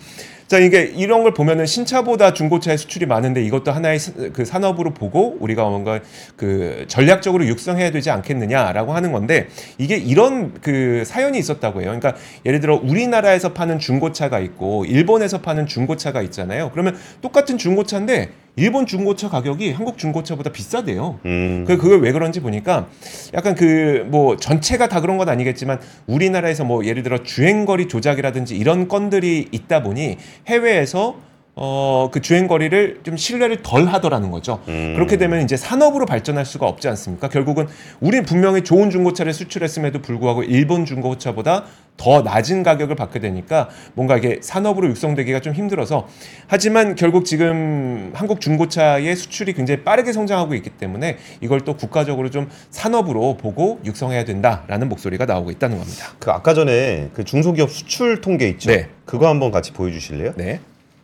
자 0.47 0.59
이게 0.59 0.83
이런 0.83 1.23
걸 1.23 1.33
보면은 1.33 1.65
신차보다 1.65 2.33
중고차의 2.33 2.77
수출이 2.77 3.05
많은데 3.05 3.43
이것도 3.43 3.71
하나의 3.71 3.97
스- 3.99 4.31
그 4.33 4.45
산업으로 4.45 4.93
보고 4.93 5.35
우리가 5.39 5.63
뭔가 5.63 5.99
그 6.35 6.85
전략적으로 6.87 7.45
육성해야 7.47 7.91
되지 7.91 8.11
않겠느냐라고 8.11 8.93
하는 8.93 9.11
건데 9.11 9.47
이게 9.77 9.95
이런 9.97 10.53
그 10.61 11.03
사연이 11.05 11.39
있었다고 11.39 11.81
해요. 11.81 11.97
그러니까 11.97 12.15
예를 12.45 12.59
들어 12.59 12.75
우리나라에서 12.75 13.53
파는 13.53 13.79
중고차가 13.79 14.39
있고 14.39 14.85
일본에서 14.85 15.41
파는 15.41 15.65
중고차가 15.65 16.21
있잖아요. 16.23 16.69
그러면 16.71 16.97
똑같은 17.21 17.57
중고차인데 17.57 18.29
일본 18.55 18.85
중고차 18.85 19.29
가격이 19.29 19.71
한국 19.71 19.97
중고차보다 19.97 20.51
비싸대요. 20.51 21.19
음. 21.25 21.65
그 21.67 21.77
그걸 21.77 22.01
왜 22.01 22.11
그런지 22.11 22.39
보니까 22.39 22.87
약간 23.33 23.55
그 23.55 24.03
뭐 24.13 24.35
전체가 24.37 24.89
다 24.89 25.01
그런 25.01 25.17
건 25.17 25.29
아니겠지만 25.29 25.79
우리나라에서 26.07 26.63
뭐 26.65 26.85
예를 26.85 27.03
들어 27.03 27.23
주행거리 27.23 27.87
조작이라든지 27.87 28.55
이런 28.57 28.87
건들이 28.87 29.47
있다 29.51 29.81
보니 29.81 30.17
해외에서 30.47 31.15
어 31.55 32.09
그 32.11 32.19
주행거리를 32.21 32.99
좀 33.03 33.15
신뢰를 33.15 33.61
덜 33.63 33.85
하더라는 33.87 34.29
거죠. 34.31 34.59
음. 34.67 34.93
그렇게 34.95 35.17
되면 35.17 35.41
이제 35.43 35.55
산업으로 35.55 36.05
발전할 36.05 36.45
수가 36.45 36.67
없지 36.67 36.87
않습니까? 36.89 37.29
결국은 37.29 37.67
우리 38.01 38.21
분명히 38.23 38.63
좋은 38.63 38.89
중고차를 38.89 39.33
수출했음에도 39.33 40.01
불구하고 40.01 40.43
일본 40.43 40.85
중고차보다 40.85 41.63
더 41.97 42.21
낮은 42.21 42.63
가격을 42.63 42.95
받게 42.95 43.19
되니까 43.19 43.69
뭔가 43.93 44.17
이게 44.17 44.39
산업으로 44.41 44.89
육성되기가 44.89 45.41
좀 45.41 45.53
힘들어서 45.53 46.07
하지만 46.47 46.95
결국 46.95 47.25
지금 47.25 48.11
한국 48.13 48.41
중고차의 48.41 49.15
수출이 49.15 49.53
굉장히 49.53 49.83
빠르게 49.83 50.11
성장하고 50.11 50.55
있기 50.55 50.71
때문에 50.71 51.17
이걸 51.41 51.61
또 51.61 51.77
국가적으로 51.77 52.29
좀 52.29 52.49
산업으로 52.71 53.37
보고 53.37 53.79
육성해야 53.85 54.25
된다라는 54.25 54.89
목소리가 54.89 55.25
나오고 55.25 55.51
있다는 55.51 55.77
겁니다. 55.77 56.07
그 56.19 56.31
아까 56.31 56.53
전에 56.53 57.09
그 57.13 57.23
중소기업 57.23 57.69
수출 57.69 58.21
통계 58.21 58.49
있죠. 58.49 58.71
네. 58.71 58.89
그거 59.05 59.27
한번 59.27 59.51
같이 59.51 59.71
보여주실래요? 59.71 60.33
네. 60.35 60.59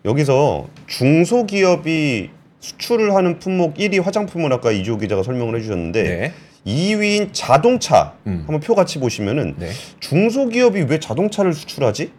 여기서 0.05 0.67
중소기업이 0.87 2.29
수출을 2.61 3.15
하는 3.15 3.39
품목 3.39 3.75
1위 3.75 4.03
화장품을 4.03 4.51
아까 4.51 4.71
이주호 4.71 4.97
기자가 4.97 5.23
설명을 5.23 5.55
해주셨는데 5.57 6.03
네. 6.03 6.33
2위인 6.65 7.29
자동차 7.31 8.13
음. 8.27 8.43
한번 8.45 8.59
표 8.59 8.75
같이 8.75 8.99
보시면은 8.99 9.55
네. 9.57 9.69
중소기업이 9.99 10.81
왜 10.89 10.99
자동차를 10.99 11.53
수출하지? 11.53 12.11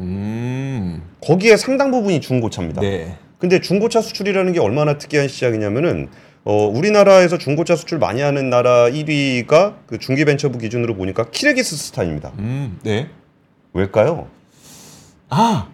음. 0.00 1.02
거기에 1.20 1.56
상당 1.56 1.90
부분이 1.90 2.20
중고차입니다. 2.20 2.80
네. 2.80 3.16
근데 3.38 3.60
중고차 3.60 4.00
수출이라는 4.00 4.52
게 4.52 4.60
얼마나 4.60 4.98
특이한 4.98 5.28
시장이냐면은 5.28 6.08
어, 6.44 6.66
우리나라에서 6.66 7.38
중고차 7.38 7.76
수출 7.76 7.98
많이 7.98 8.22
하는 8.22 8.50
나라 8.50 8.88
1위가 8.88 9.76
그 9.86 9.98
중기벤처부 9.98 10.58
기준으로 10.58 10.94
보니까 10.96 11.30
키르기스스탄입니다. 11.30 12.32
음. 12.38 12.78
네. 12.82 13.08
왜일까요? 13.72 14.28
아. 15.28 15.68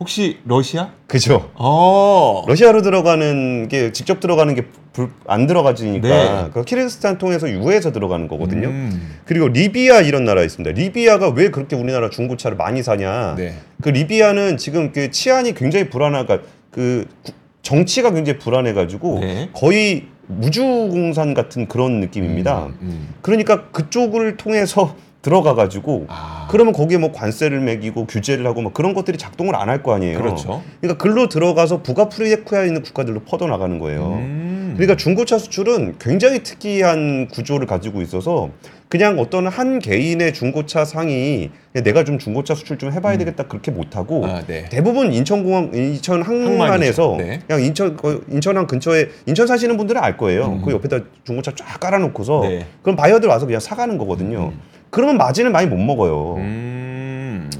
혹시 0.00 0.38
러시아? 0.44 0.90
그죠? 1.08 1.50
어. 1.54 2.44
러시아로 2.46 2.82
들어가는 2.82 3.66
게 3.68 3.90
직접 3.92 4.20
들어가는 4.20 4.54
게안 4.54 5.46
들어가지니까 5.48 6.08
네. 6.08 6.50
그 6.54 6.64
키르기스탄 6.64 7.18
통해서 7.18 7.50
유해해서 7.50 7.90
들어가는 7.90 8.28
거거든요. 8.28 8.68
음. 8.68 9.16
그리고 9.24 9.48
리비아 9.48 10.00
이런 10.02 10.24
나라 10.24 10.42
있습니다. 10.44 10.78
리비아가 10.80 11.30
왜 11.30 11.50
그렇게 11.50 11.74
우리나라 11.74 12.10
중고차를 12.10 12.56
많이 12.56 12.82
사냐? 12.84 13.34
네. 13.36 13.54
그 13.82 13.88
리비아는 13.88 14.56
지금 14.56 14.92
그 14.92 15.10
치안이 15.10 15.54
굉장히 15.54 15.90
불안하가 15.90 16.40
그 16.70 17.06
구- 17.24 17.32
정치가 17.62 18.12
굉장히 18.12 18.38
불안해가지고 18.38 19.18
네. 19.20 19.50
거의 19.52 20.04
무주공산 20.28 21.34
같은 21.34 21.66
그런 21.66 21.98
느낌입니다. 22.00 22.66
음, 22.66 22.78
음. 22.82 23.08
그러니까 23.20 23.64
그쪽을 23.70 24.36
통해서 24.36 24.94
들어가 25.20 25.54
가지고 25.54 26.06
아. 26.08 26.46
그러면 26.50 26.72
거기에 26.72 26.96
뭐 26.98 27.10
관세를 27.12 27.60
매기고 27.60 28.06
규제를 28.06 28.46
하고 28.46 28.62
뭐 28.62 28.72
그런 28.72 28.94
것들이 28.94 29.18
작동을 29.18 29.56
안 29.56 29.68
할 29.68 29.82
거 29.82 29.92
아니에요. 29.94 30.16
그렇죠. 30.18 30.62
그러니까 30.80 31.02
글로 31.02 31.28
들어가서 31.28 31.82
부가 31.82 32.08
프리에쿠야 32.08 32.64
있는 32.64 32.82
국가들로 32.82 33.20
퍼져 33.20 33.46
나가는 33.46 33.78
거예요. 33.78 34.14
음. 34.14 34.74
그러니까 34.76 34.96
중고차 34.96 35.38
수출은 35.38 35.96
굉장히 35.98 36.42
특이한 36.42 37.28
구조를 37.28 37.66
가지고 37.66 38.00
있어서 38.00 38.50
그냥 38.88 39.18
어떤 39.18 39.46
한 39.48 39.80
개인의 39.80 40.32
중고차 40.32 40.84
상이 40.86 41.50
내가 41.74 42.04
좀 42.04 42.18
중고차 42.18 42.54
수출 42.54 42.78
좀 42.78 42.90
해봐야 42.92 43.18
되겠다 43.18 43.42
그렇게 43.46 43.70
못하고 43.70 44.24
아, 44.24 44.40
네. 44.46 44.64
대부분 44.70 45.12
인천공항, 45.12 45.72
인천 45.74 46.22
항만에서. 46.22 47.16
네. 47.18 47.40
그냥 47.46 47.62
인천 47.62 47.96
그 47.96 48.24
인천항 48.30 48.66
근처에 48.66 49.08
인천 49.26 49.46
사시는 49.46 49.76
분들은 49.76 50.00
알 50.02 50.16
거예요. 50.16 50.46
음. 50.46 50.62
그 50.64 50.72
옆에다 50.72 51.00
중고차 51.24 51.52
쫙 51.54 51.78
깔아놓고서 51.80 52.40
네. 52.44 52.66
그럼 52.82 52.96
바이어들 52.96 53.28
와서 53.28 53.44
그냥 53.44 53.60
사가는 53.60 53.98
거거든요. 53.98 54.52
그러면 54.90 55.16
마진을 55.16 55.50
많이 55.50 55.66
못 55.66 55.76
먹어요. 55.76 56.36
음. 56.36 56.68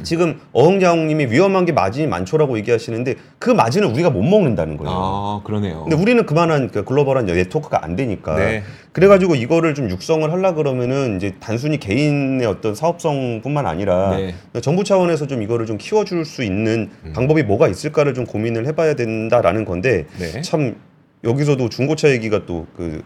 지금 0.02 0.40
어흥자웅님이 0.52 1.26
위험한 1.26 1.64
게 1.64 1.72
마진이 1.72 2.06
많죠라고 2.06 2.56
얘기하시는데 2.58 3.16
그 3.38 3.50
마진을 3.50 3.88
우리가 3.88 4.10
못 4.10 4.22
먹는다는 4.22 4.76
거예요. 4.76 4.92
아, 4.94 5.40
그러네요. 5.44 5.82
근데 5.84 5.96
우리는 5.96 6.24
그만한 6.24 6.70
그 6.70 6.84
글로벌한 6.84 7.26
네트워크가 7.26 7.84
안 7.84 7.96
되니까 7.96 8.36
네. 8.36 8.62
그래가지고 8.92 9.34
이거를 9.34 9.74
좀 9.74 9.90
육성을 9.90 10.30
하려 10.30 10.54
그러면은 10.54 11.16
이제 11.16 11.34
단순히 11.40 11.78
개인의 11.78 12.46
어떤 12.46 12.74
사업성뿐만 12.74 13.66
아니라 13.66 14.16
네. 14.16 14.34
정부 14.62 14.84
차원에서 14.84 15.26
좀 15.26 15.42
이거를 15.42 15.66
좀 15.66 15.78
키워줄 15.78 16.24
수 16.24 16.42
있는 16.42 16.90
음. 17.04 17.12
방법이 17.12 17.42
뭐가 17.42 17.68
있을까를 17.68 18.14
좀 18.14 18.24
고민을 18.24 18.66
해봐야 18.66 18.94
된다라는 18.94 19.64
건데 19.64 20.06
네. 20.18 20.40
참 20.42 20.76
여기서도 21.24 21.68
중고차 21.68 22.10
얘기가 22.10 22.46
또그 22.46 23.02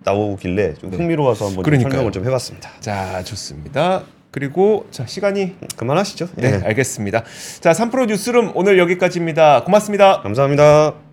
나오길래 0.00 0.74
좀 0.74 0.90
네. 0.90 0.96
흥미로워서 0.96 1.46
한번 1.46 1.56
좀 1.56 1.62
그러니까요. 1.64 1.90
설명을 1.92 2.12
좀 2.12 2.24
해봤습니다. 2.24 2.70
자, 2.80 3.22
좋습니다. 3.24 4.04
그리고 4.30 4.86
자, 4.90 5.06
시간이 5.06 5.56
그만하시죠. 5.76 6.28
네, 6.36 6.60
예. 6.60 6.66
알겠습니다. 6.66 7.24
자, 7.60 7.72
3프로 7.72 8.06
뉴스룸 8.06 8.52
오늘 8.54 8.78
여기까지입니다. 8.78 9.64
고맙습니다. 9.64 10.20
감사합니다. 10.20 11.07